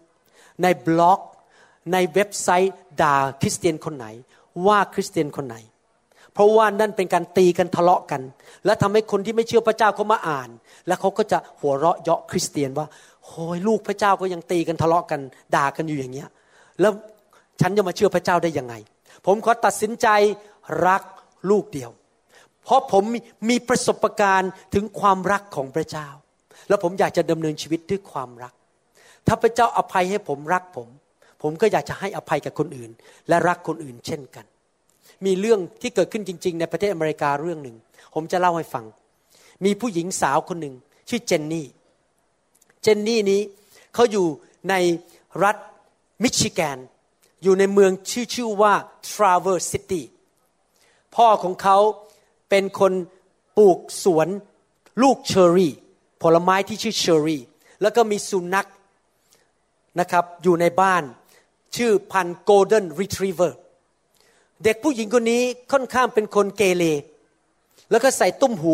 [0.63, 1.19] ในบล็อก
[1.93, 4.07] ในเว็บไซต์ด่าคริสเตียนคนไหน
[4.67, 5.57] ว่าคริสเตียนคนไหน
[6.33, 8.21] เพราะว่านั่นเป็นการตีกันทะเลาะกัน
[8.65, 10.49] และทำให้คนที่ไม่เชื่อพระเจ้าเขามาอ่าน
[10.87, 12.87] แล้วเขาก็จะหัวเราะเยาะคริสเตียนว่า
[13.25, 15.19] โอ้ยลูกพระเจ้าก็ยังตีกันทะเลาะกัน
[15.55, 16.29] ด่ากันอยู่อย่างเงี้ย
[16.81, 16.93] แล้ว
[17.61, 18.73] ฉันจะมาเชื่อพระเจ้าได้ยังไง
[19.25, 20.07] ผมขอตัดสินใจ
[20.87, 21.03] รัก
[21.49, 21.91] ลูกเดียว
[22.63, 23.03] เพราะผม
[23.49, 26.07] มีประสบการณ์ถึงความรักของพระเจ้า
[26.67, 28.53] แล้วผมอยากจะดำเนินชีวิตด้วยความรัก
[29.27, 30.87] ถ้าพระเจ้าอภัยให้ผมรักผม
[31.41, 32.91] ผมก็อยากจะให้อภัยกับคนอื่น
[33.29, 34.45] และรักคนอื่นเช่นกัน
[35.25, 37.77] มีเรื่องที่เกิดขึ้นจริง ๆ ในประเทศอเมริกาเรื่องหนึ่ง
[38.15, 38.85] ผมจะเล่าให้ฟัง
[39.65, 40.75] มีผู้หญิงสาวคนหนึ่ง
[41.09, 41.67] ชื่อเจนนี่
[42.81, 43.41] เจนนี่นี้
[43.93, 44.25] เขาอยู่
[44.69, 44.73] ใน
[45.43, 45.55] รัฐ
[46.23, 46.77] มิชิแกน
[47.43, 48.73] อยู่ในเมืองชื่อชื่อว่า
[49.11, 50.01] Traverse City
[51.15, 51.77] พ่อของเขา
[52.49, 52.93] เป็นคน
[53.57, 54.27] ปลูกสวน
[55.01, 55.73] ลูกเชอร์รี่
[56.21, 57.41] ผลไม้ที่ชื่อเชอร์รี่
[57.81, 58.67] แล้วก็มีสุนัข
[59.99, 61.03] นะครับอยู่ในบ้าน
[61.75, 63.59] ชื่อพันธุ์ Golden Retriever
[64.63, 66.83] เด็กผู้หญิงคนนี้ค่อนข้างเป็นคนเกเร
[67.91, 68.73] แล้วก็ใส่ตุ้มหู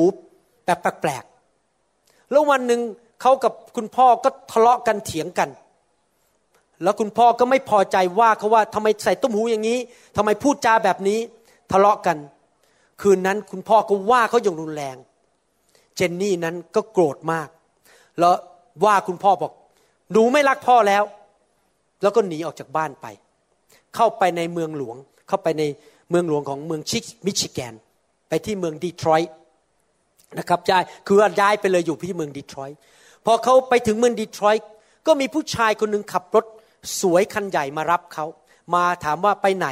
[0.66, 2.82] แบบแปลกๆแล้ววันหนึ่ง
[3.22, 5.50] เขากับคุณพ่อก็ทะเลาะกันเถียงกัน
[6.84, 9.80] แล้วคุณพ่อก็ไม่พอใจว่าเขาว่าทำไมใส่ตุ้มหูอย่างนี้
[10.18, 11.20] ทำไมพูดจาแบบนี้
[11.72, 12.18] ทะเลาะกัน
[13.02, 14.98] คืนนั้นคุณพ่อก็ว่าเขาอย่างรุนแรง
[15.96, 17.48] เจนนี่นั้นก็โกรธมาก
[18.20, 18.36] แล้ว
[18.86, 19.52] ว่าคุณพ่อบอก
[20.12, 21.04] หนูไม่รักพ่อแล้ว
[22.02, 23.06] แล้วก็หนีออกจากบ้านไป
[23.96, 24.96] เข้าไปในเมืองหลวง
[25.28, 25.64] เข้าไปใน
[26.10, 27.74] เมืองหลวงของเมืองชิกมิชิแกน
[28.30, 29.34] ไปที่เมืองดีทรอยต์
[30.40, 32.78] นะครับย้ายคือย้ายไปเลยอยู่ที่เมืองดีทรอยต์
[33.26, 34.68] พอเขาไปถึงเมืองดีทรอยต์
[35.08, 36.46] ก็มีผู้ชายคนหนึ่งขับรถ
[37.02, 38.26] สวยคันใหญ่มารับเขา
[38.76, 39.68] มาถามว่าไปไหน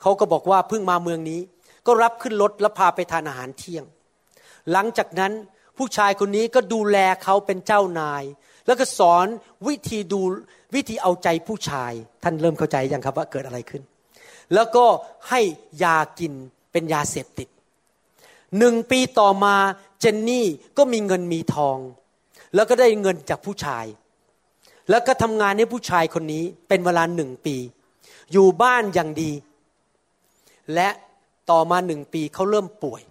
[0.00, 1.40] เขาก็บอกว่าเพิ่งมาเมืองนี้
[1.86, 3.84] ก็รับขึ้นรถแล้วพาไปทานอาหารเที่ยง
[4.72, 5.32] หลังจากนั้น
[5.78, 8.22] ผู้ชายคนนี้ก็ดูแลเขาเป็นเจ้านาย
[8.66, 9.26] แล้วก็สอน
[9.66, 10.20] วิธีดู
[10.74, 13.82] วิธีเอาใจผู้ชาย ท่านเริ่มเข้าใจยังครับว่าเกิดอะไรขึ้น
[14.54, 14.84] แล้วก็
[15.28, 15.40] ให้
[15.82, 16.32] ยากิน
[16.72, 17.48] เป็นยาเสพติด
[18.58, 19.56] หนึ่งปีต่อมา
[20.00, 20.46] เจนนี่
[20.78, 21.78] ก็มีเงินมีทอง
[22.54, 23.84] แล้วก็ได้เงินจากผู้ชาย
[24.90, 27.56] แล้วก็ทำงานให้ผู้ชายคนนี้เป็นเวลาหนึ่งปี
[28.32, 29.32] อยู่บ้านอย่างดี
[30.74, 30.88] และ
[31.50, 33.02] ต่อมาหนึ่งปีเขาเริ่มป่วย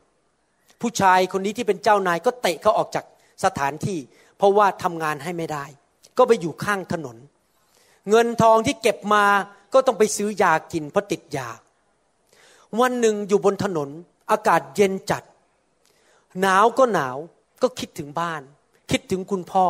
[0.81, 3.05] ผู้ชายคนนี้ที่เป็นเจ้านายก็เตะเขาออกจาก
[3.43, 3.99] สถานที่
[4.37, 5.65] เพราะว่าทำงานให้ไม่ได้
[6.17, 7.17] ก็ไปอยู่ข้างถนน
[8.09, 9.25] เงินทองที่เก็บมา
[9.73, 11.49] ก็ต้องไปซื้อยากินเพราะติดยา
[12.79, 13.89] วันหนึ่งอยู่บนถนน
[14.31, 15.23] อากาศเย็นจัด
[16.41, 17.17] หนาวก็หนาว
[17.61, 18.41] ก็คิดถึงบ้าน
[18.91, 19.65] คิดถึงคุณพ่อ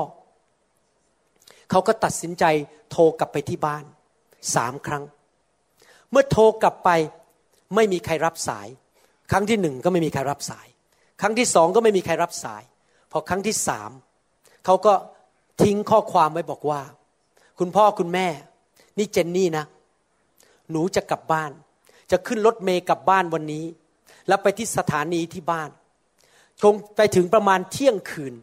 [1.72, 2.46] เขาก็ตัดสินใจ
[2.92, 3.84] โทรกลับไปที่บ้าน
[4.56, 5.04] สามครั้ง
[6.12, 6.90] เมื่อโทรกลับไป
[7.76, 8.68] ไม่มีใครรับสาย
[9.32, 10.68] ครั้งที่หนึ่งก็ไม่มีใครรับสาย
[11.22, 12.64] ครั้งที่สองก็ไม่มีใครรับสาย
[13.12, 13.92] พอครั้งที่สาม
[14.66, 14.94] เขาก็
[15.62, 16.82] ทิ้งข้อความไว้บอกว่า
[17.60, 18.28] คุณพ่อคุณแม่
[18.98, 19.66] นี่เจนนี่นะ
[20.72, 21.52] หนูจะกลับบ้าน
[22.12, 23.66] จะขึ้นรถเมย์กลับบ้านวันนี้
[24.28, 25.70] แล้วไปที่สถานีที่บ้าน
[26.64, 28.34] คงไปถึงประมาณเที่ยงคืน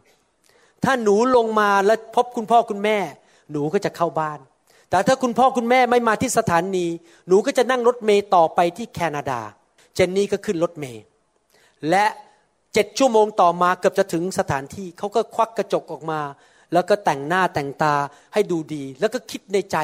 [0.83, 2.97] ถ้าหนูลงมาแล้วพบคุณพ่อคุณแม่
[3.51, 4.39] หนูก็จะเข้าบ้าน
[4.89, 6.85] แต่ถ้าคุณพ่อคุณแม่ไม่มาที่สถานี
[7.27, 9.41] หนูก็จะนั่งรถเมย์ต่อไปที่แคนาดา
[9.95, 11.01] เจนนี่ก็ขึ้นรถเมย์
[11.89, 12.05] และ
[12.73, 16.21] เจ็ดชั่วโมงต่อมาเกือบจะถึงสถานที่เขาก็ควักกระจกออกมา
[16.73, 17.95] แล้วก็แต่งหน้าแต่งตา
[18.33, 19.77] ให้ดูดี แล้วก็คิดในใจ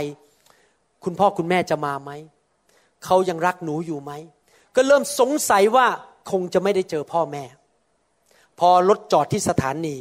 [1.03, 2.11] คุณพ่อคุณแม่จะมาไหม
[3.05, 4.11] เขายังรักหนูอยู่ไหม
[4.75, 5.87] ก็เริ่มสงสัยว่า
[6.31, 7.43] คงจะไม่ได้เจอพ่อแม่
[8.59, 9.95] พอรถจอดที่สถานี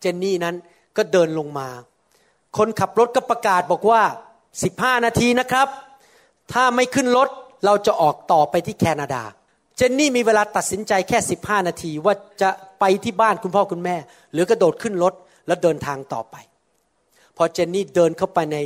[0.00, 0.54] เจนนี่นั้น
[0.96, 1.68] ก็เดินลงมา
[2.56, 4.02] คนขับรถก็ประกาศบอกว่า
[4.54, 5.68] 15 นาทีนะครับ
[6.52, 7.28] ถ้าไม่ขึ้นรถ
[7.64, 9.22] เราจะออกต่อไปที่แคนาดา
[9.76, 12.50] เจนนี่มีเวลาตัดสินใจแค่ 15 นาทีว่าจะ
[12.80, 13.96] ไปที่บ้านคุณพ่อคุณแม่
[14.32, 15.14] หรือกระโดดขึ้นรถ
[15.46, 16.36] แล้วเดินทางต่อไป
[17.36, 18.58] พอเจนนี่เดินเข้าไปใน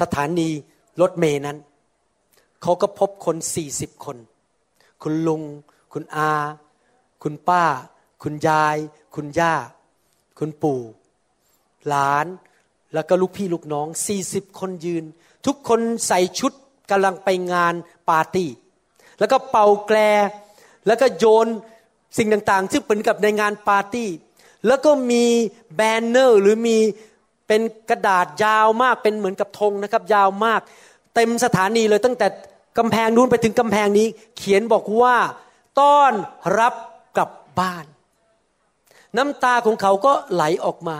[0.00, 0.48] สถานี
[1.00, 1.58] รถเมนั้น
[2.62, 4.16] เขาก็พบคนสี่สิบคน
[5.02, 5.42] คุณลุง
[5.92, 6.32] คุณอา
[7.22, 7.64] คุณป้า
[8.22, 8.76] คุณยาย
[9.14, 9.54] คุณย่า
[10.38, 10.80] คุณปู่
[11.88, 12.26] หลาน
[12.94, 15.04] แล้วก็ลูกพี่ลูกน้องสี่สิบคนยืน
[15.46, 16.52] ทุกคนใส่ชุด
[16.90, 17.74] กำลังไปงาน
[18.08, 18.48] ปาร์ตี้
[19.18, 19.98] แล้วก็เป่าแกล
[20.86, 21.46] แล้วก็โยน
[22.18, 24.08] สิ่งต่างๆ ซึ่งเป็นกับในงานปาร์ตี้
[24.66, 25.24] แล้วก็มี
[25.74, 26.76] แบนเนอร์หรือมี
[27.46, 30.60] เป็นกระดาษยาวมากเป็นเหมือนกับธงนะครับ ยาวมาก
[31.14, 32.26] เต็มสถานีเลยตั้งแต่
[32.78, 35.16] กำแพงนู้นไปถึงกำแพงนี้ เขียนบอกว่า
[35.80, 36.12] ต้อน
[36.58, 36.74] รับ
[37.16, 37.84] กลับบ้าน
[39.16, 40.98] น้ำตาของเขาก็ไหลออกมา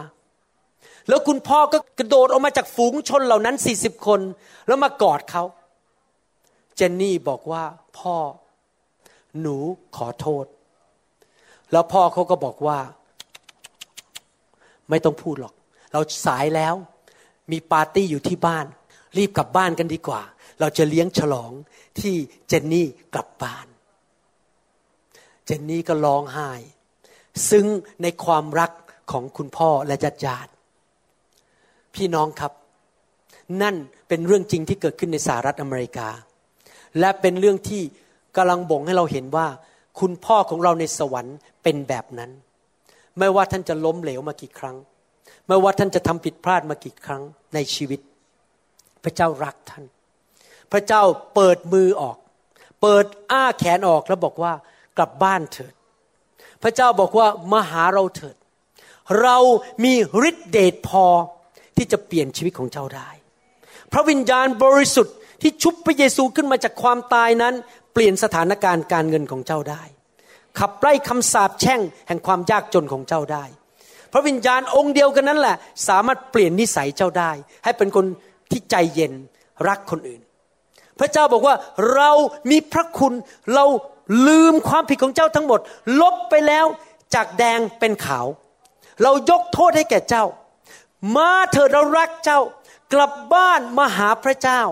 [1.08, 4.20] แล้วคุณพ่อก็กระโดดออกมาจากฝูงชนเหล่านั้นสี่สิบคน
[4.66, 5.44] แล้วมากอดเขา
[6.76, 7.64] เจนนี่บอกว่า
[7.98, 8.16] พ่อ
[9.40, 9.56] หนู
[9.96, 10.44] ขอโทษ
[11.72, 12.78] แล้วพ่อเขาก็บอกว่า
[14.90, 15.54] ไม่ต้องพูดหรอก
[15.92, 16.74] เราสายแล้ว
[17.52, 18.66] มีปาร์ตี้อยู่ที่บ้าน
[19.18, 20.22] รีบกลับบ้านกันดีกว่า
[20.60, 21.52] เราจะเลี้ยงฉลอง
[22.00, 22.14] ที่
[22.48, 23.66] เจนนี่กลับบ้าน
[25.44, 26.50] เจนนี่ก็ร้องไห้
[27.50, 27.64] ซึ่ง
[28.02, 28.72] ในความรัก
[29.10, 30.50] ของคุณพ่อและญาติญาติ
[31.98, 32.52] พี่น้องครับ
[33.62, 33.76] นั่น
[34.08, 36.08] เป็นเรื่องจริงที่เกิดขึ้นในสหรัฐอเมริกา
[36.98, 37.82] และเป็นเรื่องที่
[38.36, 39.46] กำลังบ่งให้เราเห็นว่า
[40.00, 42.30] คุณพ่อของเราในสวรรค์เป็นแบบนั้น
[43.18, 44.76] ไม่ว่าท่านจะล้มเหลวมากี่ครั้ง
[45.48, 47.22] ไม่ว่าท่านจะทำผิดพลาดมากี่ครั้ง
[47.54, 48.00] ในชีวิต
[49.04, 49.84] พระเจ้ารักท่าน
[50.72, 51.02] พระเจ้า
[51.34, 52.16] เปิดมือออก
[52.80, 54.52] เปิดอ้าแขนออกแล้วบอกว่า
[54.96, 55.74] กลับบ้านเถิด
[56.62, 58.36] พระเจ้าบอกว่ามาหาเราเถิด
[59.22, 59.36] เรา
[59.84, 59.92] มี
[60.28, 61.04] ฤทธิเดชพอ
[61.78, 63.08] ที่จะเปลี่ยนชีวิตของเจ้าได้
[63.92, 67.54] พระวิญญาณบริสุทธิ์ที่ชุบพระเยซูขึ้นมาจากความตายนั้น
[67.92, 69.82] เปลี่ยนสถานการณ์การเงินของเจ้าได้
[70.58, 73.44] ขับไล่คำสาปแช่งแห่งความยากจนของเจ้าได้
[74.12, 75.56] พระวิญญาณองค์เดียวกันนั้นแหละ
[75.88, 77.30] สามารถเปลี่ยนนิสัยเจ้าได้
[77.64, 78.06] ให้เป็นคน
[78.50, 79.12] ที่ใจเย็น
[79.68, 80.20] รักคนอื่น
[80.98, 81.54] พระเจ้าบอกว่า
[81.94, 82.10] เรา
[82.50, 83.14] มีพระคุณ
[83.54, 83.64] เรา
[84.26, 85.60] ลืมความผิดของเจ้าทั้งหมด
[86.00, 86.66] ลบไปแล้ว
[87.14, 88.26] จากแดงเป็นขาว
[89.02, 90.24] เรายกโทษให้แก่เจ้า
[91.16, 92.40] มาเถิดเรารักเจ้า
[92.92, 94.62] กลับบ้านมาหาพระเจ้า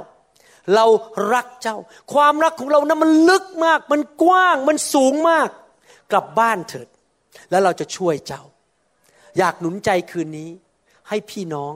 [0.74, 0.86] เรา
[1.34, 1.76] รักเจ้า
[2.12, 5.48] ความรักของเรานะั้นมันลึกมาก มันกว้างมันสูงมาก
[6.12, 6.88] กลับบ้านเถิด
[7.50, 8.42] แล้วเราจะช่วยเจ้า
[9.38, 10.50] อยากหนุนใจคืนนี้
[11.08, 11.74] ให้พี่น้อง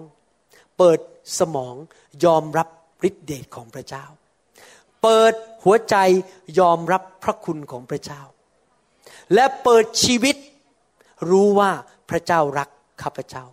[0.78, 0.98] เปิด
[1.38, 1.74] สมอง
[2.24, 2.68] ยอมรับ
[3.08, 4.04] ฤทธิเดชของพระเจ้า
[5.02, 5.34] เปิด
[5.64, 5.96] หัวใจ
[6.60, 8.22] ยอมรับพระคุณของพระเจ้า
[9.34, 10.36] และเปิดชีวิต
[11.30, 11.70] รู้ว่า
[12.10, 12.68] พระเจ้ารัก
[13.02, 13.44] ข้าพเจ้า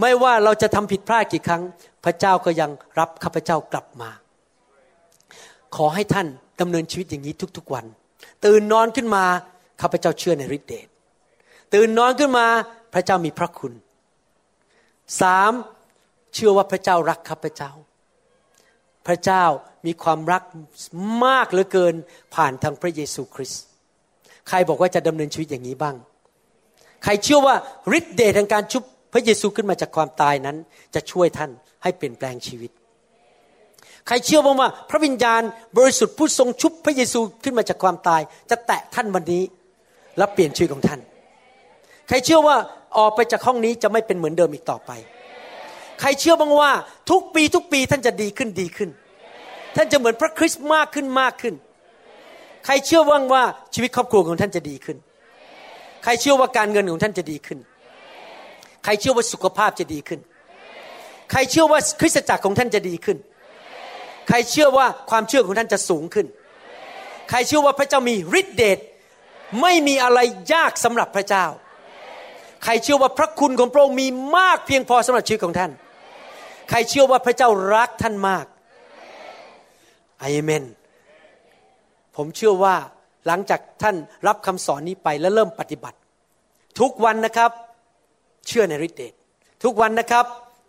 [0.00, 1.62] ไม่ว่าเราจะทำผิดพลาดกี่ครั้ง
[2.04, 4.10] พระเจ้าก็ยังรับข้าพเจ้ากลับมา
[5.76, 6.26] ขอให้ท่าน
[6.60, 7.86] ดำเนินชีวิตอย่างนี้ทุกๆวัน
[8.44, 9.24] ตื่นนอนขึ้นมา
[9.80, 10.86] ข้าพเจ้าเชื่อในฤทธิเดช
[11.74, 12.46] ตื่นนอนขึ้นมา
[12.94, 13.72] พระเจ้ามีพระคุณ
[15.20, 15.52] สาม
[16.34, 17.70] เชื่อว่าพระเจ้ารักข้าพเจ้า
[19.06, 19.44] พระเจ้า
[19.86, 20.42] มีความรัก
[21.24, 21.94] มากเหลือเกิน
[22.34, 23.62] ผ่านทางพระเยซูคริสต์
[24.48, 25.96] ใครบอกว่าจะดำเนินชีวิตอย่างนี้บ้าง
[27.04, 27.54] ใครเชื่อว่า
[27.98, 30.56] ฤทธิเดชแห่งการชุบ พระเยซูขึ้นมาจากความตายนั้น
[30.94, 31.50] จะช่วยท่าน
[31.82, 32.70] ให้เปลี่ยนแปลงชีวิต
[34.06, 35.42] ใครเชื่อบ้างว่า พระวิญญาณ
[35.76, 39.42] บริสุทธิ์ผู้ทรงชุบพระเยซูขึ้นมาจากความตาย จะแตะท่านวันนี้
[40.18, 41.00] และเปลี่ยนชีวิตของท่าน
[42.08, 42.56] ใครเชื่อว่า
[42.98, 44.90] ออกไปจากห้องนี้จะไม่เป็นเหมือนเดิมอีกต่อไป
[46.00, 46.70] ใครเชื่อบ้างว่า
[47.10, 48.90] ทุกปีทุกปีท่านจะดีขึ้นดีขึ้น
[49.76, 51.54] ท่านจะเหมือนพระคริสต์มากขึ้นมากขึ้น
[52.64, 53.42] ใครเชื่อว่างว่า
[53.74, 54.96] ชีวิตครอบครัวของท่านจะดีขึ้น
[56.04, 57.58] ใครเชื่อว่าการเงินของท่านจะดีขึ้น
[58.84, 60.20] ใครเชื่อว่าสุขภาพจะดีขึ้น
[61.30, 63.18] ใครเชื่อว่าคริสตจักรของท่านจะดีขึ้น
[64.28, 66.26] ใครเชื่อว่าความเชื่อของท่านจะสูงขึ้น
[67.30, 68.78] ใครเชื่อว่าพระเจ้ามีฤทธิเดช
[69.60, 70.18] ไม่มีอะไร
[70.54, 71.46] ยากสำหรับพระเจ้า
[72.64, 74.06] ใครเชื่อว่าพระคุณของพระองค์มี
[74.36, 75.70] มากเพียงพอสำหรับชีวิตของท่าน
[76.70, 78.46] ใครเชื่อว่าพระเจ้ารักท่านมาก
[80.22, 80.64] อเมน
[82.16, 82.76] ผมเชื่อว่า
[83.26, 85.98] หลังจากท่านรับคำสอนนี้ไปแล้วเริ่มปฏิบัติ
[86.80, 87.50] ทุกวันนะครับ
[88.46, 89.12] เชื่อในฤทธิเดช
[89.64, 90.24] ทุกวันนะครับ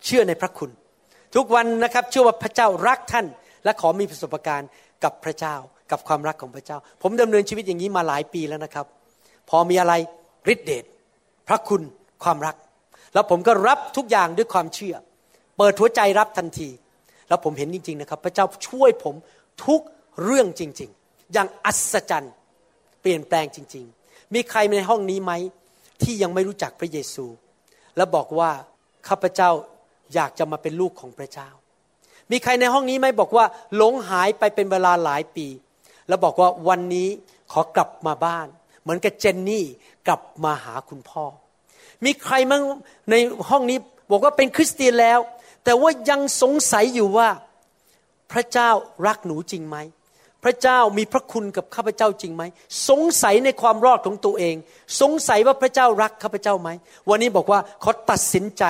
[0.06, 0.72] เชื่อในพระคุณ
[1.36, 3.26] ทุกวันนะครับเชื่อว่าพระเจ้ารักท่าน
[3.64, 4.70] และขอมีประสบการณ์
[5.04, 5.56] กับพระเจ้า
[5.92, 8.86] กับความรักของพระเจ้า ผมดำเนินชีวิตอย่างนี้มาหลายปีแล้วนะครับ
[9.50, 9.94] พอมีอะไร
[10.54, 10.86] ฤทธิเดช
[11.48, 11.82] พระคุณ
[12.24, 12.56] ความรัก
[13.14, 14.96] แล้วผมก็รับทุกอย่างด้วยความเชื่อ
[15.58, 16.70] เปิดหัวใจรับทันที
[17.28, 19.16] แล้วผมเห็นจริง ๆนะครับ พระเจ้าช่วยผม
[19.66, 19.82] ทุก
[20.24, 22.34] เรื่องจริง ๆ อย่างอัศจรรย์
[23.02, 25.32] เปลี่ยนแปลงจริง ๆ มีใครในห้องนี้ไหม
[26.04, 27.26] ที่ยังไม่รู้จักพระเยซู
[27.98, 28.52] แล้วบอกว่า
[29.08, 29.50] ข้าพเจ้า
[30.14, 31.50] อยากจะมาเป็นลูกของพระเจ้า
[32.32, 35.48] มีใครในห้องนี้ไหมบอกว่าหลงหายไปเป็นเวลาหลายปี
[36.08, 37.10] แล้วบอกว่าวันนี้
[37.52, 38.48] ขอกลับมาบ้าน
[38.82, 39.66] เหมือนกับเจนนี่
[40.08, 41.26] กลับมาหาคุณพ่อ
[42.06, 42.64] มีใครมั้ง
[43.10, 43.16] ใน
[43.50, 43.78] ห้องนี้
[44.12, 45.20] บอกว่าเป็นคริสเตียนแล้ว
[45.64, 47.30] แต่ว่ายังสงสัยอยู่ว่า
[48.32, 48.70] พระเจ้า
[49.08, 49.78] รักหนูจริงไหม
[50.44, 52.44] พระเจ้ามีพระคุณกับข้าพเจ้าจริงไหม
[52.90, 54.56] สงสัยในความรอดของตัวเอง
[55.02, 56.70] สงสัยว่าพระเจ้ารักข้าพเจ้าไหม
[57.10, 58.64] วันนี้บอกว่าขอตัดสินใจ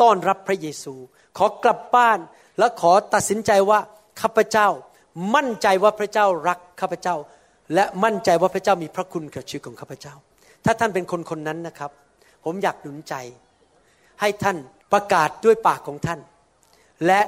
[0.00, 0.94] ต้อนรับพระเยซู
[1.38, 2.18] ขอกลับบ้าน
[2.58, 3.78] และขอตัดสินใจว่า
[4.20, 4.68] ข้าพเจ้า
[5.34, 7.16] มั่นใจว่าพระเจ้ารักข้าพเจ้า
[7.74, 10.14] และมั่นใจว่าพระเจ้ามีพระคุณกับชีวิตของข้าพเจ้า
[10.64, 11.90] ถ้าท่านเป็นคนคนนั้นนะครับ
[12.44, 13.14] ผมอยากหนุนใจ
[14.20, 14.56] ให้ท่าน
[14.92, 16.20] ประกาศด้วยปากของท่าน
[17.06, 17.20] และ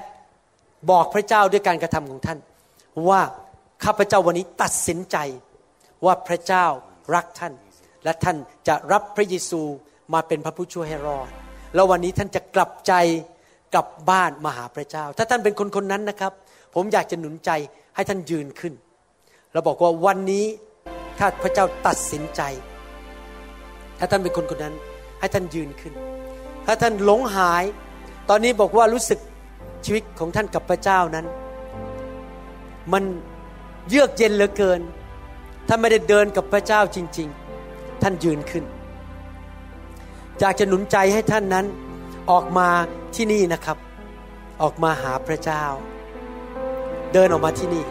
[0.91, 2.39] บอกพระเจ้าด้วยการกระทำของท่าน
[3.09, 3.21] ว่า
[3.85, 5.17] ข้าพเจ้าวันนี้ตัดสินใจ
[6.05, 6.67] ว่าพระเจ้า
[7.15, 7.55] รักท่าน
[8.05, 8.37] และท่าน
[8.69, 9.63] จะรับพระเยซู
[10.15, 11.29] มาเป็นพระผู้ช่วยให้รอด
[11.75, 12.93] แล้ววันนี้ท่านจะกลับใจ
[13.75, 16.33] กลับบ้านมาหาพระเจ้า ถ้าท่านเป็นคนคนนั้นนะครับ
[16.75, 17.51] ผมอยากจะหนุนใจ
[17.95, 18.73] ให้ท่านยืนขึ้น
[19.53, 20.47] เราบอกว่าวันนี้
[21.19, 22.43] ถ้าพระเจ้าตัดสินใจ
[23.99, 24.75] ถ้าท่านเป็นคนคนนั้น
[25.21, 25.95] ให้ท่านยืนขึ้น
[26.67, 27.65] ถ้าท่านหลงหาย
[28.31, 29.19] ตอนนี้บอกว่ารู้สึก
[29.85, 31.27] ชีวิตของท่านกับพระเจ้านั้น
[32.93, 33.05] มัน
[33.89, 34.81] เยือกเย็นเหลือเกิน
[35.69, 37.29] ท่านไม่ได้เดินกับพระเจ้าจริง
[37.65, 38.65] ๆ ท่านยืนขึ้น
[40.39, 41.67] อยากจะหนุนใจให้ท่านนั้น
[42.31, 42.69] ออกมา
[43.15, 43.79] ที่นี่นะครับ
[44.63, 45.65] ออกมาหาพระเจ้า
[47.13, 47.85] เดินออกมาที่นี่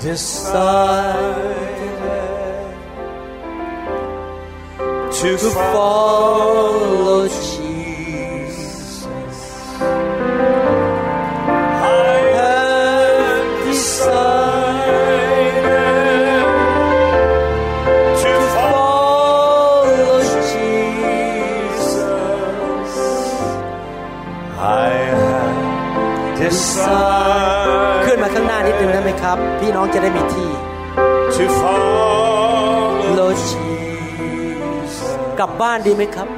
[0.00, 1.60] decided
[5.12, 6.99] to follow
[29.36, 30.50] นึงได้ไหมครับ พี่น้องจะได้มีที่
[31.34, 34.92] to follow Lord Jesus.
[35.38, 36.28] กลับบ้านดีไหมครับ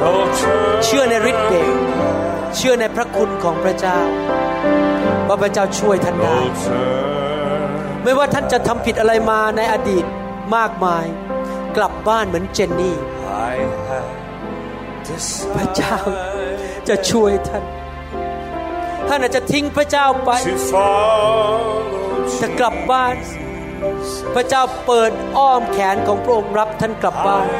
[0.00, 1.70] No turn เชื่อในฤทธิ์เดช
[2.56, 3.98] เชื่อในพระคุณของพระเจ้า
[5.28, 10.04] ว่าพระเจ้าช่วยท่านได้ no turn ไม่ว่าท่านจะทำผิดอะไรมาในอดีต
[10.56, 11.04] มากมาย
[11.76, 12.96] กลับบ้านเหมือนเจนนี่
[13.52, 13.54] I
[13.88, 14.10] have
[15.56, 17.64] พระเจ้า decided จะช่วยท่าน
[19.08, 21.58] ท่านอาจจะทิ้งพระเจ้าไป to follow
[22.40, 23.14] จะกลับบ้าน
[24.34, 27.52] พระเจ้าเปิดอ้อมแขนของพระองค์รับท่านกลับบ้าน I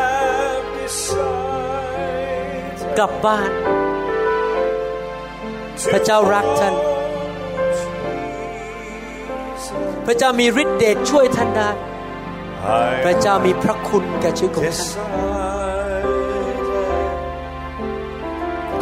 [0.00, 1.24] have decided
[2.98, 3.50] กลับบ้าน
[5.92, 6.74] พระเจ้ารักท่าน
[10.06, 11.70] พระเจ้ามีฤทธิ์เดชช่วยท่านได้
[13.04, 15.53] พระเจ้ามีพระคุณแก่ชีวิตของท่าน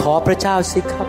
[0.03, 1.09] ขอพระเจ้าสิครับ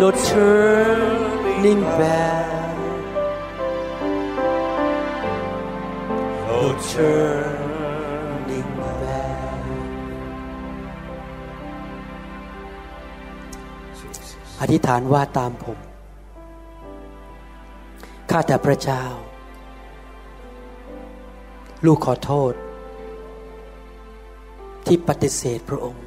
[0.00, 2.76] No turning back
[6.48, 6.60] No
[6.92, 8.68] turning
[9.02, 9.60] back
[14.60, 15.78] อธิษฐานว่าตามผม
[18.30, 19.04] ข้าแต่พระเจ้า
[21.86, 22.54] ลูกขอโทษ
[24.86, 26.06] ที่ปฏิเสธพระองค์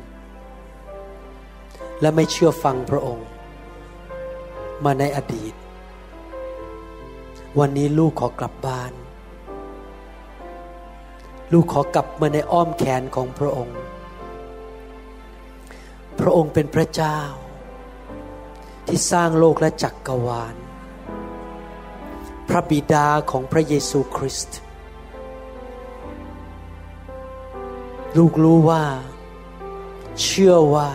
[2.02, 3.28] และไม่เชื่อฟังพระองค์
[4.84, 5.54] มาในอดีต
[7.60, 8.94] วันนี้ลูกขอกลับบ้าน
[11.54, 13.80] ลูกขอกลับมาในอ้อมแขนของพระองค์
[16.20, 17.20] พระองค์เป็นพระเจ้า
[18.88, 20.56] ที่สร้างโลกและจักกรวาล
[22.50, 24.60] พระบิดาของพระเยซูคริสต์
[28.18, 28.84] ลูกรู้ว่า
[30.24, 30.90] เชื่อว่า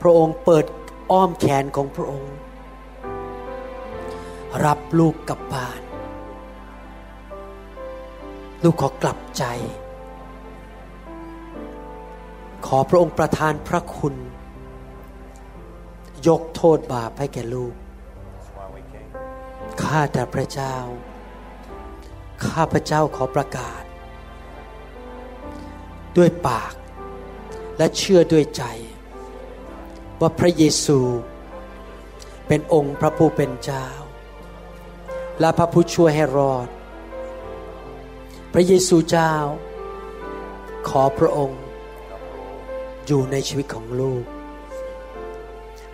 [0.00, 0.64] พระองค์เปิด
[1.10, 2.34] อ้อมแขนของพระองค์
[4.64, 5.80] รับลูกกลับบ้าน
[8.64, 9.44] ลูกขอกลับใจ
[12.66, 14.14] ขอพระองค์ประทานพระคุณ
[16.28, 17.74] ยกโทษบาปให้แก่ลูก
[19.82, 20.76] ข้าแต่พระเจ้า
[22.46, 23.81] ข้าพระเจ้าขอประกาศ
[26.16, 26.72] ด้วยปาก
[27.78, 28.64] และเชื่อด้วยใจ
[30.20, 31.00] ว่าพระเยซู
[32.46, 33.86] เป็นองค์พระผู้เป็นเจ้า
[35.40, 36.68] และพระผู้ช่วยให้รอด
[38.52, 39.34] พระเยซูเจ้า
[40.88, 41.60] ขอพระองค์
[43.06, 44.24] อยู่ในชีวิตของลูก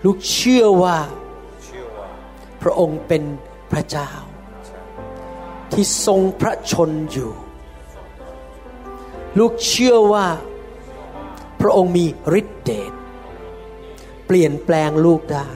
[0.05, 0.99] ลูกเชื่อว่า
[2.63, 3.23] พระองค์เป็น
[3.73, 4.11] พระเจ้า
[5.73, 7.33] ที่ทรงพระชนอยู่
[9.39, 10.29] ลูกเชื่อว่า
[11.61, 12.07] พระองค์มี
[12.41, 12.93] ฤทธิเดช
[14.27, 15.51] เปลี่ยนแปลงลูกได้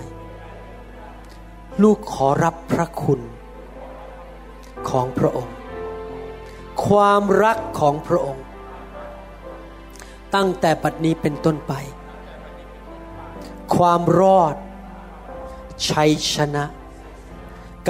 [1.83, 3.21] ลูกขอรับพระคุณ
[4.89, 5.57] ของพระองค์
[6.87, 8.45] ความรักของพระองค์
[10.35, 11.73] ตั้งแต่ปัจนี้เป็นต้นไป
[13.75, 14.55] ความรอด
[15.89, 16.65] ชัยชนะ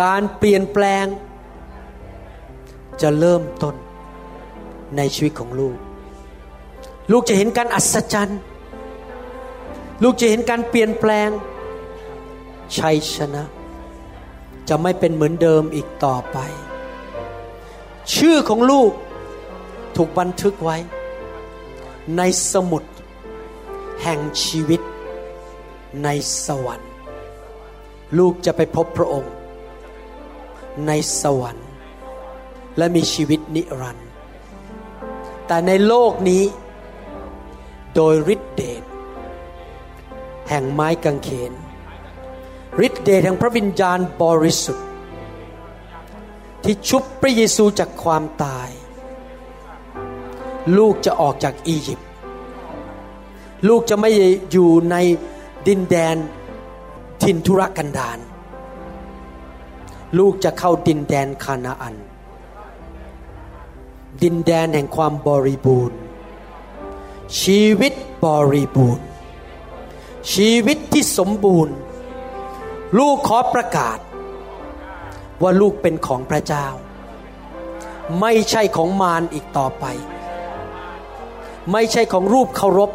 [0.00, 1.06] การเปลี่ยนแปลง
[3.02, 3.74] จะเริ่มต้น
[4.96, 5.76] ในชีวิตของลูก
[7.12, 8.40] ลูกจะเห็นการอัศจรรย์
[10.02, 11.30] ลูกจะเห็นการเปลี่ยนแปลง
[12.78, 13.44] ชัยชนะ
[14.68, 16.38] จะไม่เป็นเหมือนเดิมอีกต่อไป
[18.14, 18.92] ชื่อของลูก
[19.96, 20.76] ถูกบันทึกไว้
[22.16, 22.22] ใน
[22.52, 22.82] สมุด
[24.02, 24.80] แห่งชีวิต
[26.04, 26.08] ใน
[26.46, 26.90] สวรรค์
[28.18, 29.32] ลูกจะไปพบพระองค์
[30.86, 31.68] ในสวรรค์
[32.78, 34.01] และมีชีวิตนิรันดร
[35.52, 36.44] แต่ในโลกนี้
[37.94, 38.82] โดยฤทธิเดช
[40.48, 41.52] แห่งไม้กางเขน
[42.86, 44.88] ฤทธิเดชแห่งพระวิญญาณบริสุทธิ์
[46.64, 48.68] ที่ชุบพระเยซูจากความตาย
[50.78, 52.08] ลูกจะออกจากอียิปต์
[53.68, 54.10] ลูกจะไม่
[54.52, 54.96] อยู่ใน
[55.68, 56.16] ดินแดน
[57.22, 58.18] ทินทุรกันดาร
[60.18, 61.96] ลูกจะเข้าดินแดนคานาอัน
[64.22, 65.96] ดินแดนแห่งความบริบูรณ์
[67.42, 67.92] ชีวิต
[68.24, 69.06] บริบูรณ์
[70.34, 71.74] ชีวิตที่สมบูรณ์
[72.98, 73.98] ลูกขอประกาศ
[75.42, 76.66] ว่าลูกเป็นของพระเจ้า
[78.20, 79.84] ไม่ใช่ของมารอีกต่อไป
[81.72, 82.90] ไม่ใช่ของรูปเคารพ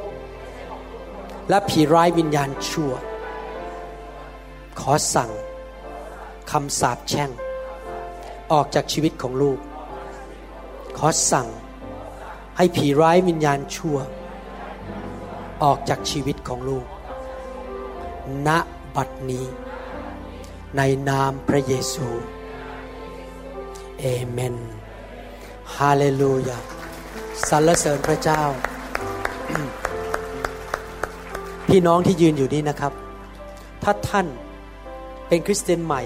[1.50, 2.92] และผีร้ายวิญญาณชั่ว
[4.80, 5.32] ขอสั่ง
[6.52, 7.32] คำสาปแช่ง
[8.52, 9.60] ออกจากชีวิตของลูก
[10.98, 11.48] ขอสั่ง
[12.58, 13.98] ให้ผีร้ายวิญญาณชั่ว
[15.64, 16.86] ออกจากชีวิตของลูก
[18.48, 18.50] ณ
[18.96, 19.46] บัดนี้
[20.78, 22.08] ในนามพระเยซู
[24.00, 24.56] เอเมน
[25.76, 26.58] ฮาเลลูยา
[27.50, 28.42] สรรเสริญพระเจ้า
[31.68, 32.94] พี่น้องที่ยืนอยู่นี่นะครับ
[33.84, 34.28] ถ้าท่าน
[35.28, 36.02] เป็นคริสเตียนใหม่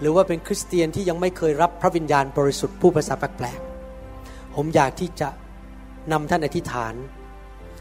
[0.00, 3.75] หรือว่าเป็นคริสเตียนที่ยังไม่เคยรับพระวิญญาณบริสุทธิ์ผู้ภาษาแปลกๆ
[4.56, 5.28] ผมอยากที่จะ
[6.12, 6.94] นำท่านอธิษฐาน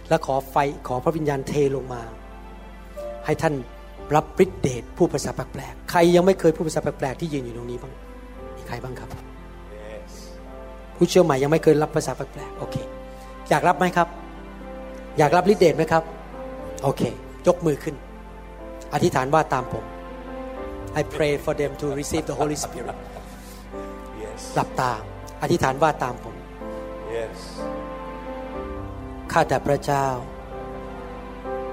[0.09, 0.55] และขอไฟ
[0.87, 2.01] ขอพระวิญญาณเทลงมา
[3.25, 3.53] ให้ท่าน
[4.15, 7.93] รับฤทธิเดชผู้ภาษาแปลกๆใครยังไม่เคยผู้ภาษาแปลกๆที่ยืนอยู่ตรงนี้บ้าง
[8.57, 9.09] มีใครบ้างครับ
[10.95, 12.75] ผู้เชื่อใหม่ยังไม่เคยรับภาษาแปลกๆโอเค
[13.49, 14.07] อยากรับไหมครับ
[15.17, 16.03] อยากรับฤทธิเดชไหมครับ
[16.83, 17.01] โอเค
[17.47, 17.95] ยกมือขึ้น
[18.93, 19.85] อธิษฐานว่าตามผม
[20.99, 22.97] I pray for them to receive the Holy Spirit
[24.23, 24.39] Yes.
[24.55, 24.91] หลับตา
[25.41, 26.34] อธิษฐานว่าตามผม
[27.15, 27.39] Yes.
[29.31, 30.07] ข้าแต่พระเจ้า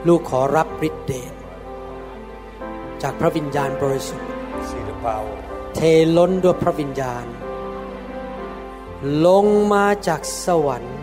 [0.06, 1.32] ลูกขอรับฤทธิเดช
[3.02, 4.28] จากพระวิญญาณบริสุทธิ์
[4.68, 5.36] See the power.
[5.74, 5.80] เท
[6.16, 7.26] ล้นด้วยพระวิญญาณ
[9.26, 10.98] ลงมาจากสวรรค์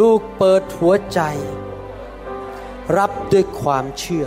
[0.00, 1.20] ลูกเปิดหัวใจ
[2.98, 4.26] รับด้วยความเชื่อ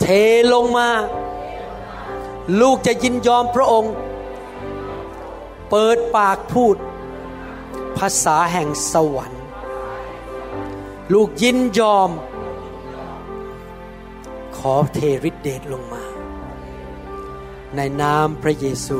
[0.00, 0.06] เท
[0.52, 0.88] ลงมา
[2.60, 3.94] ลูกจะยินยอมพระองค์
[5.70, 6.76] เปิดปากพูด
[7.98, 9.44] ภาษาแห่งสวรรค์
[11.12, 12.10] ลูกยินยอม
[14.56, 16.04] ขอเทฤทธิเดชลงมา
[17.76, 18.98] ในนามพระเยซู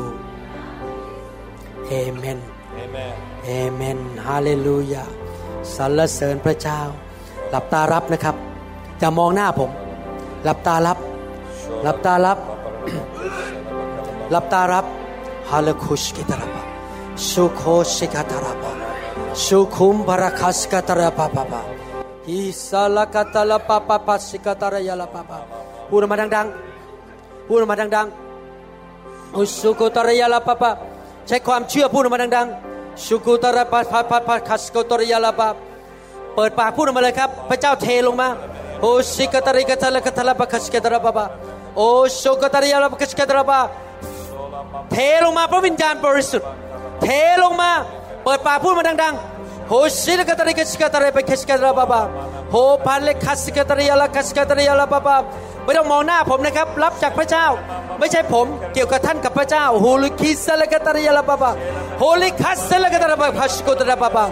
[1.87, 2.41] เอเมน
[2.85, 3.13] Amen.
[3.45, 5.05] เอเมนฮาเลลูยา
[5.75, 6.81] สรรเสริญพระเจ้า
[7.51, 8.37] หลับตารับนะครับ
[8.99, 9.71] อย่ามองหน้าผม
[10.45, 10.99] หลับตารับ
[11.83, 12.39] หลับตารับ
[14.31, 14.87] หลับตารับ
[15.51, 16.63] ฮาเลคุชกิตาราบะ
[17.31, 17.63] สุโค
[17.95, 21.61] ชิกาตาราบะสุคุมบาราคัสกาตาราบะบะบะ
[22.29, 25.39] ฮิสาลกาตาลาปะปะปะสิกาตารายาลาปะปะ
[25.89, 30.71] พูดออกมาดังๆพูดออกมาดังๆอุสุกุตระยาลาปะปะ
[31.27, 35.49] ใช้ความเชื่อพูดออกมาดังๆสุกุตระปะปะปะปะคัสกุตระยาลาปะ
[36.35, 38.29] เปิดปากพูดออกมาเลยครับ พระเจ้าเทลงมา
[38.81, 41.27] โอสิกตริกตะละกตะละปะคัสกตระปะปะ
[41.77, 41.83] โอ
[42.23, 43.61] สุกุตระยาลาปะคัสกตระปะ
[44.93, 46.49] เทลงมาพระวิญญาณบริสุทธิ์
[47.03, 47.07] เท
[47.43, 49.75] ลงมาเปิดปากพูดมาดังๆโฮ
[50.05, 52.01] สิลกตริกสกตระปะคัสกตระปะปะ
[52.53, 52.57] โฮ
[52.87, 55.17] พันเลคัสกตระยาลาคัสกตระยาลาปะปะ
[55.65, 57.47] ไม่ต้องมองหน้าผมนะครับ รับจากพระเจ้า
[57.99, 61.51] ไม่ใช่ผมเกี่ยวกับท่านกับพระเจ้าโฮลิคิสเลกตระยาลาปะปะ
[62.01, 64.25] โฮลิคัสเลกตระปะพัสกตระปะปะ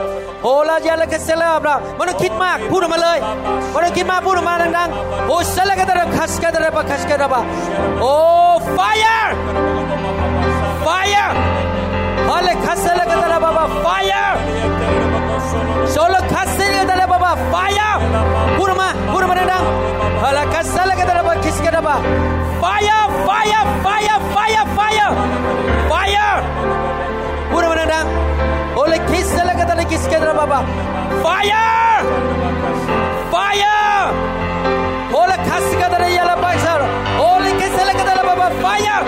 [0.42, 3.18] โฮลายาลคัสเลปะไม่ต้องคิดมากพูดออกมาเลย
[3.70, 7.42] ไม่ต้องคิดมากพูดออกมาดังๆโฮสเลกตระคัสกตระปะคัสกตระปะ
[8.00, 8.14] โอ้
[8.76, 9.28] fire
[10.86, 11.28] fire
[12.28, 14.24] Hale kasele kadala baba fire.
[15.94, 17.90] Solo kasele kadala baba fire.
[18.58, 19.64] Purma purma nedam.
[20.22, 21.94] Hale kasele kadala baba kis kadala baba
[22.62, 25.10] fire fire fire fire fire
[25.90, 26.30] fire.
[27.52, 28.06] Purma nedam.
[28.76, 30.58] Hale kisele kadala kis kadala baba
[31.24, 31.64] fire
[33.32, 33.76] fire.
[35.14, 36.84] Hale kasele kadala yala baba.
[37.20, 38.98] Hale kisele kadala baba fire.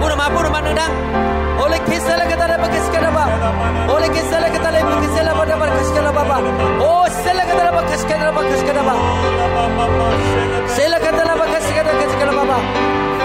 [0.00, 0.92] Purma purma nedam.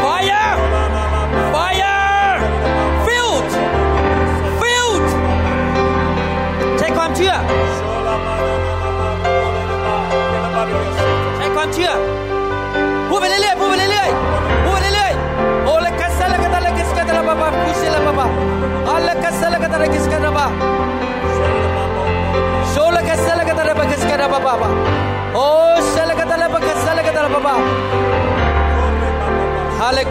[0.04, 0.48] Fire!
[1.56, 2.36] Fire!
[3.08, 3.52] Filled!
[4.62, 5.08] Filled!
[6.78, 7.00] ใช้ค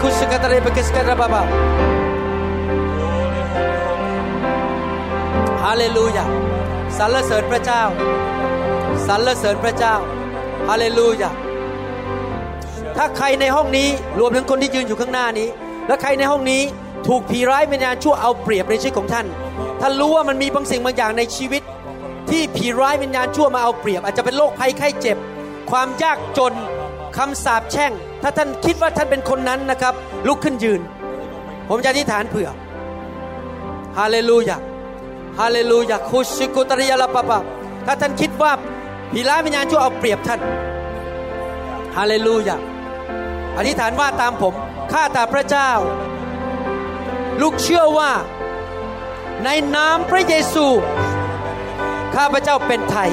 [0.02, 1.42] คุชกัตละบากิสกัตละบาบา
[5.64, 6.24] ฮาเลลูยา
[6.98, 7.82] สรรเสริญพระเจ้า
[9.06, 9.94] สรรเสริญพระเจ้า
[10.68, 11.30] ฮาเลลูยา
[12.96, 13.88] ถ้าใครในห้องนี้
[14.18, 15.48] รวมถึงคนที่ยืนอยู่ข้างหน้านี้
[15.86, 16.62] และใครในห้องนี้
[17.06, 19.26] ถูกผีร้ายวิญญาณชั่วเอาเปรียบในชีวิตของท่าน
[19.84, 21.62] ท่านรู้ว่ามันมีบางสิ่งบางอย่างในชีวิต
[22.30, 25.16] ที่ผีร้ายวิญญาณชั่วมาเอาเปรียบ อาจจะเป็นโรคภัยไข้เจ็บ
[25.70, 26.54] ความยากจน
[27.16, 29.94] คำสาปแช่ง ถ้าท่านคิดว่าท่านเป็นคนนั้นนะครับ
[30.26, 30.80] ลุกขึ้นยืน
[31.68, 32.48] ผมจะอธิษฐานเผื่อ
[33.98, 34.56] ฮาเลลูยา
[35.40, 37.42] ฮาเลลูยาคุชิกุตริยาลาปะปะ
[37.86, 38.52] ถ้าท่านคิดว่า
[39.12, 40.40] ผีร้ายวิญญาณชั่วเอาเปรียบท่าน
[41.96, 42.56] ฮาเลลูยา
[43.58, 44.54] อธิษฐานว่าตามผม
[44.92, 45.70] ข้าแต่พระเจ้า
[47.42, 48.10] ลูกเชื่อว่า
[49.44, 50.66] ในนามพระเยซู
[52.14, 53.10] ข้าพระเจ้าเป็นไทย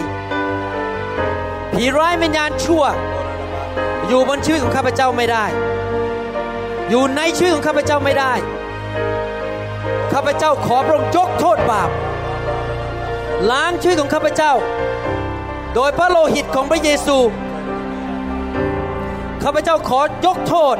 [1.73, 2.83] ผีร้ายวิญญาณชั่ว
[4.07, 5.45] อยู่บนชีวิตของข้าพเจ้าไม่ได้
[6.89, 8.33] อยู่ในชีวิตของข้าพเจ้าไม่ได้
[10.13, 11.89] ข้าพเจ้าขอพระองค์ยกโทษบาป
[13.51, 14.53] ล้างชีวิตของข้าพเจ้า
[15.75, 17.17] โดยพระโลหิตของพระเยซู
[19.43, 20.75] ข้าพเจ้าขอยกโทษ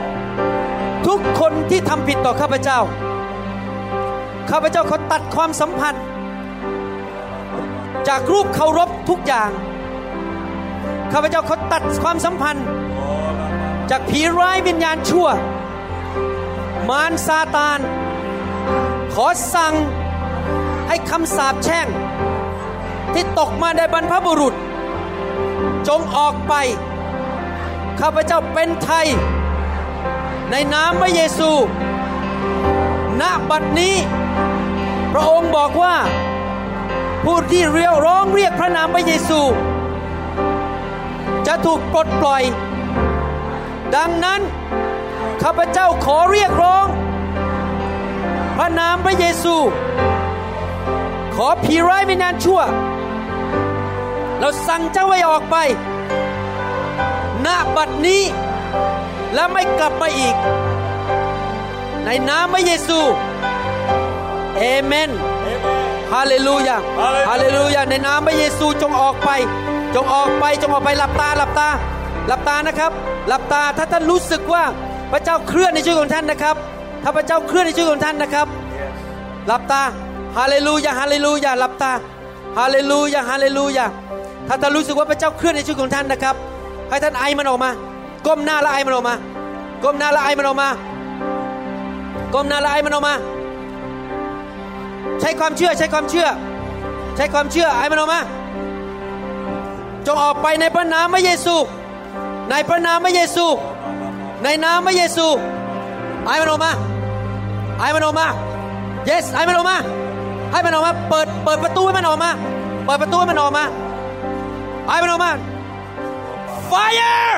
[1.08, 2.80] ทุกคนที่ทำผิดต่อข้าพเจ้า
[4.50, 6.04] ข้าพเจ้าขอตัดความสัมพันธ์
[8.08, 9.52] จากรูปเคารพทุกอย่าง
[11.14, 12.66] ข้าพเจ้าขอตัดความสัมพันธ์
[13.90, 15.28] จากผีร้ายวิญญาณชั่ว
[16.90, 17.80] มารซาตาน
[19.14, 19.74] ขอสั่ง
[20.88, 21.88] ให้คำสาปแช่ง
[23.14, 24.54] ที่ตกมาในบรรพบุรุษ
[25.88, 26.54] จงออกไป
[28.00, 29.08] ข้าพเจ้าเป็นไทย
[30.52, 31.52] ในนามพระเยซู
[33.22, 33.96] ณบัดนี้
[35.14, 35.96] พระองค์บอกว่า
[37.26, 39.42] ผู้ที่เรียกร้องเรียกพระนามพระเยซู
[41.48, 42.44] จะถูกปลดปล่อย
[43.96, 44.42] ดังนั้น
[45.42, 46.86] ข้าพเจ้าขอเรียกร้อง
[48.58, 49.56] พระนามพระเยซู
[51.36, 52.62] ขอผีร้ายวิญญาณชั่ว
[54.40, 55.56] เราสั่งเจ้าให้ออกไป
[57.46, 58.24] ณบัดนี้
[59.34, 60.36] และไม่กลับมาอีก
[62.06, 63.00] ในนามพระเยซู
[64.60, 65.10] เอเมน
[66.14, 66.78] ฮาเลลูยา
[67.30, 69.30] ฮาเลลูยาในนามพระเยซูจงออกไป
[69.96, 71.70] จงออกไปจงออกไปหลับตาหลับตา
[72.28, 72.92] หลับตานะครับ
[73.28, 74.64] หลับตาถ้าท่านรู้สึกว่า
[75.12, 76.56] พระเจ้าเคลื่อนในชีวิตของท่านนะครับ
[77.04, 78.48] ถ้าพระเจ้าเคลื่อนในชีวิตของท่านนะครับ
[79.48, 79.82] หลับตา
[80.38, 81.92] ฮาเลลูยาฮาเลลูยาหลับตา
[82.58, 83.86] ฮาเลลูยาฮาเลลูยา
[84.48, 86.36] ถ้าท่านรู้สึกว่าพระเจ้าเคลื่อนในชีวิตของท่านนะครับ
[86.90, 87.70] ให้ท่านไอมันออกมา
[88.26, 89.16] ก้มหน้าและไอมันออกมา
[89.84, 90.70] ก้มหน้าและไอมันออกมา
[92.34, 93.14] ก้มหน้าและไอมันออกมา
[95.22, 96.28] ใช้ความเชื่อใช้ความเชื่อ
[97.16, 98.20] ใช้ความเชื่อไอ้มันออกมา
[100.06, 101.56] จงออกไปในพระนามพระเยซู
[102.50, 103.46] ในพระนามพระเยซู
[104.44, 105.28] ในนามพระเยซู
[106.26, 106.72] ไอ้มันออกมา
[107.80, 108.28] ไอ้มันออกมา
[109.10, 109.78] yes ไอ้มันออกมา
[110.52, 112.32] ให้มันออกมาเปิดเปิดประตูให้มันออกมา
[112.86, 113.64] เปิดประตูให้มันออกมา
[114.88, 115.32] ไอ้มันออกมา
[116.70, 117.36] fire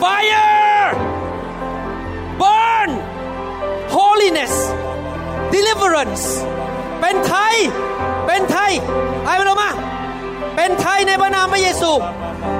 [0.00, 0.86] fire
[2.40, 2.90] burn
[3.94, 4.54] holiness
[5.54, 6.24] deliverance
[7.00, 7.54] เป็นไทย
[8.26, 8.72] เป็นไทย
[9.24, 9.70] ไอมันออกมา
[10.56, 11.90] เป็นไทยในพระนามพระเยซู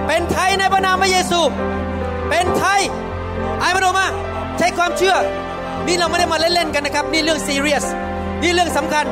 [0.06, 1.40] เป็นไทยในพระนามพระเยซู
[2.28, 2.80] เป็นไทย
[3.60, 4.06] ไอมันออกมา
[4.58, 5.16] ใช้ความเชื่อ
[5.86, 7.84] นี่เราไม่ได้มาเล่นๆกันนะครับ นี่เรื่องซีเรียส
[8.42, 9.04] นี่เรื่องสำคัญ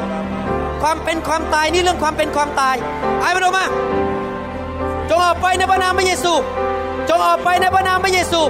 [0.82, 2.74] ความเป็นความตายนี่เรื่องความเป็นความตาย
[3.20, 3.64] ไอมันออกมา
[5.08, 6.32] จงออกไปในพระนามพระเยซู
[7.08, 8.40] จงออกไปในพระนามพระเยซู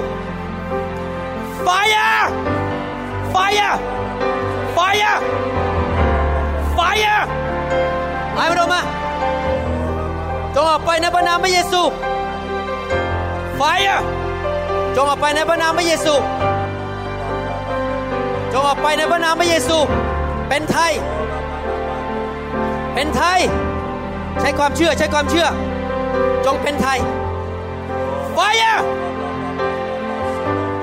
[1.65, 2.23] fire
[11.01, 11.81] ในพระนามพระเยซู
[13.59, 13.99] fire
[14.95, 16.13] จงออกไปในพระนามพระเยซู
[18.53, 19.77] จงออกไปในพระนามพระเยซู
[20.49, 20.91] เป็นไทย
[22.93, 23.39] เป็นไทย
[24.39, 25.47] ใช้ความเชื่อใช้ความเชื่อ
[26.45, 26.99] จงเป็นไทย
[28.35, 28.79] Fire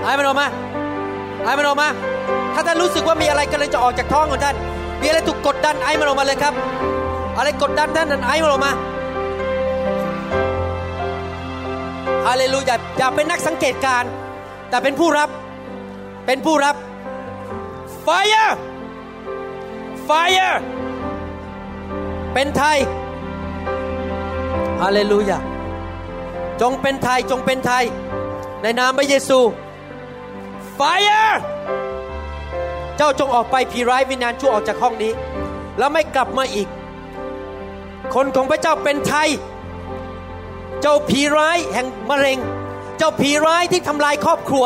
[0.03, 0.49] ไอ้มันออกมา
[1.45, 1.89] ไอ้มันออกมา
[2.55, 4.57] ถ้าท่านรู้สึกว่ามีอะไรกำลังจะออกจากท้องของท่าน
[5.01, 6.55] มีอะไรถูกกดดันไอ้มันออกมาเลยครับ
[7.37, 8.73] อะไรกดดันท่านนั้นไอ้มันออกมา
[12.27, 14.05] ฮาเลลูยาอย่าเป็นนักสังเกตการ
[14.69, 15.29] แต่เป็นผู้รับ
[16.27, 16.77] เป็นผู้รับ
[18.07, 18.53] Fire
[20.09, 20.55] Fire
[22.35, 22.79] เป็นไทย
[24.83, 25.39] ฮาเลลูยา
[26.61, 27.85] จงเป็นไทยจงเป็นไทย
[28.63, 29.39] ในนามพระเยซู
[30.79, 31.33] Fire
[32.97, 35.13] เจ้าจงออกไปผีร้ายวิญญาณชั่วออกจากห้องนี้
[35.79, 36.69] แล้วไม่กลับมาอีก
[38.15, 39.29] คนของพระเจ้าเป็นไทย
[40.87, 42.39] เจ้าผีร้ายแห่งมะเร็ง
[42.99, 44.65] เจ้าผีร้ายที่ทำลายครอบครัว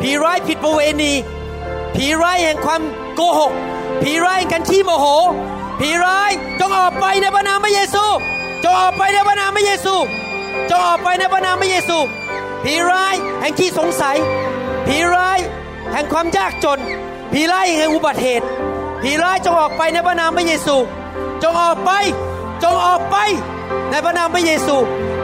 [0.00, 1.12] ผีร้ายผิดประเวณี
[1.94, 2.82] ผีร้ายแห่งความ
[3.14, 3.52] โกหก
[4.02, 5.06] ผีร้ายแห่งการขี้โมโห
[5.80, 6.30] ผีร้าย
[6.60, 8.04] จงออกไปในพระนามพระเยซู
[8.64, 9.94] จงออกไปในพระนามพระเยซู
[10.70, 11.98] จงออกไปในพระนามพระเยซู
[12.64, 14.16] ผีร้ายแห่งที่สงสัย
[14.86, 15.38] ผีร้าย
[15.92, 16.78] แห่งความยากจน
[17.32, 18.46] ผีร้ายแห่งอุบัติเหตุ
[19.02, 20.76] ผีร้ายจงออกไปในพระนามพระเยซู
[21.42, 21.90] จงออกไป
[22.62, 23.16] จงออกไป
[23.90, 24.76] ในพระนามพระเยซู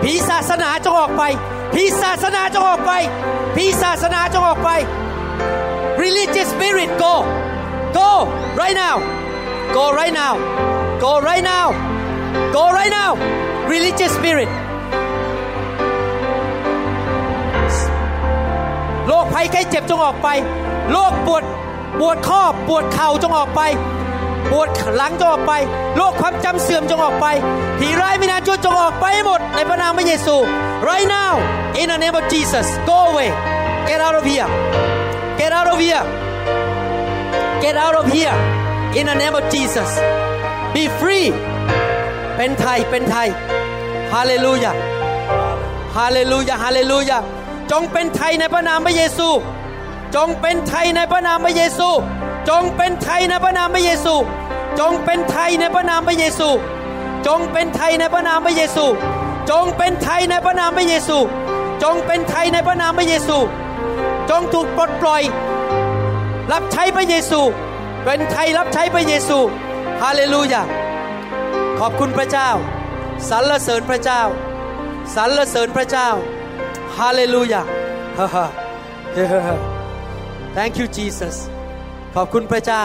[0.02, 1.22] ผีศาสนาจงออกไป
[1.74, 2.92] ผีศาสนาจงออกไป
[3.56, 4.70] ผีศาสนาจงออกไป
[6.02, 7.14] religious spirit go
[7.98, 8.10] go
[8.60, 8.96] right now
[9.76, 10.34] go right now
[11.02, 11.66] go right now
[12.56, 13.10] go right now
[13.72, 14.50] religious spirit
[19.06, 20.28] โรคภัยไข้เจ็บจงออกไป
[20.92, 21.42] โรคปวด
[22.00, 23.60] ปวดข้อปวดเข่าจงออกไป
[24.52, 25.52] ปวดหลังจงออกไป
[25.96, 27.26] โรคความจำเสื่อมจงออกไป
[27.78, 30.36] ผีร้ายวิญญาณชั่วจงออกไปให้หมดในพระนามพระเยซู
[30.88, 31.32] right now
[31.80, 33.30] in the name of Jesus go away
[33.88, 34.48] get out of here
[35.40, 36.04] get out of here
[37.62, 38.36] get out of here
[38.98, 39.90] in the name of Jesus
[40.74, 41.28] be free
[42.36, 43.28] เป็นไทยเป็นไทย
[44.14, 44.72] ฮาเลลูยา
[45.96, 47.18] ฮาเลลูยาฮาเลลูยา
[47.70, 49.28] จงเป็นไทยในพระนามพระเยซู
[50.14, 51.88] จงเป็นไทยในพระนามพระเยซู
[52.48, 54.14] จงเป็นไทยในพระนามพระเยซู
[54.80, 56.48] จงเป็นไทยในพระนามพระเยซู
[57.26, 58.86] จงเป็นไทยในพระนามพระเยซู
[59.50, 61.18] จงเป็นไทยในพระนามพระเยซู
[61.82, 63.38] จงเป็นไทยในพระนามพระเยซู
[64.30, 65.22] จงถูกปลดปล่อย
[66.52, 67.40] รับใช้พระเยซู
[68.04, 69.38] เป็นไทยรับใช้พระเยซู
[70.02, 70.62] ฮาเลลูยา
[71.78, 72.50] ขอบคุณพระเจ้า
[73.28, 74.22] สรรเสริญพระเจ้า
[75.14, 76.08] สรรเสริญพระเจ้า
[76.98, 77.62] ฮาเลลูยา
[78.18, 78.46] ฮ่าฮ่า
[80.56, 81.36] Thank you Jesus
[82.14, 82.84] ขอบคุณพระเจ้า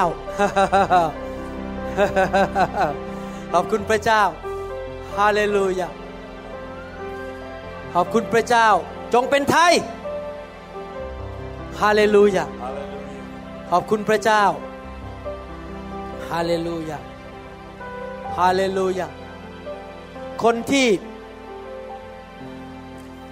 [3.54, 4.22] ขอบคุณพระเจ้า
[5.16, 5.88] ฮาเลลูยา
[7.94, 8.68] ขอบคุณพระเจ้า
[9.14, 9.74] จงเป็นไทย
[11.82, 12.46] ฮาเลลูยา
[13.70, 14.44] ขอบคุณพระเจ้า
[16.30, 17.00] ฮาเลลูยา
[18.38, 19.08] ฮาเลลูยา
[20.44, 20.88] คนที่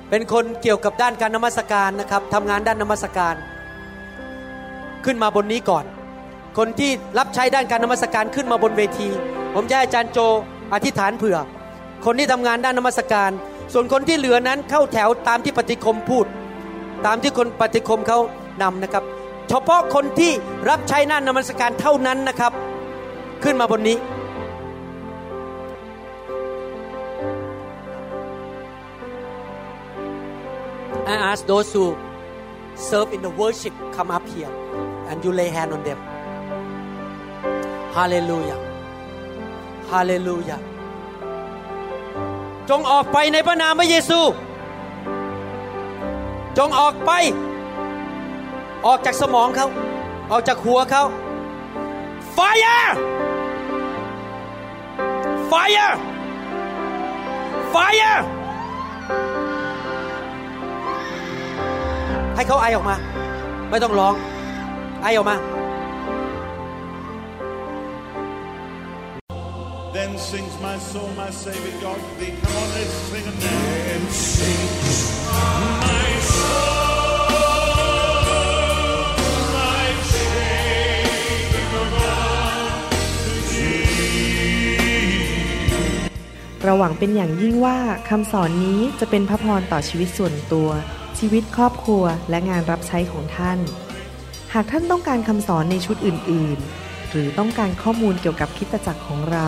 [0.10, 3.36] เป็นคนเกี่ยวกับด้านการนมัสการนะครับทำงานด้านนมัสการ
[5.06, 5.86] ขึ้นมาบนนี้ก่อน
[6.58, 9.10] คนที่รับใช้ด้านการนมัสการขึ้นมาบนเวที
[9.56, 10.20] ผมจะให้อาจารย์โจ
[10.74, 11.38] อธิษฐานเผื่อ
[12.06, 13.32] คนที่ทำงานด้านนมัสการ
[13.74, 16.26] ส่วนคนที่เหลือนั้นเข้าแถวตามที่ปฏิคมพูด
[17.06, 18.20] ตามที่คนปฏิคมเขา
[18.62, 19.04] นำนะครับ
[19.50, 20.32] เฉพาะคนที่
[20.70, 22.52] รับใช้ด้านนมัสการเท่านั้นนะครับ
[23.44, 23.98] ขึ้นมาบนนี้
[31.08, 31.86] I ask those who
[32.90, 34.52] serve in the worship come up here
[35.10, 36.00] and you lay hand on them.
[37.98, 38.60] Hallelujah.
[39.92, 40.60] Hallelujah.
[42.70, 44.20] จงออกไปในพระนามพระเยซู
[46.58, 47.12] จงออกไป
[48.86, 49.68] ออกจากสมองเขา
[50.32, 51.04] ออกจากหัวเขา
[52.38, 52.86] Fire
[55.52, 55.94] Fire
[57.74, 58.16] Fire
[62.36, 62.96] ให้เขาไอออกมา
[63.70, 64.14] ไม่ต้องร้อง
[65.02, 65.36] ไอออกมา
[70.16, 72.34] on, sings my soul, my Savior God to thee.
[72.42, 73.62] Come on, let's sing it now.
[73.88, 75.00] Then sings
[75.62, 76.76] my soul,
[79.54, 79.86] my
[86.68, 87.78] เราหวังเป็นอย่างยิ่งว่า
[88.10, 90.70] คำสอนนี้จะเป็นพระพรต่อชีวิตส่วนตัว
[91.20, 93.60] ชีวิตครอบครัวและงานรับใช้ของท่าน
[94.54, 99.48] หากท่านต้องการคำสอนในชุดอื่น ๆ หรือต้องการข้อมูลเกี่ยวกับคริสตจักรของเรา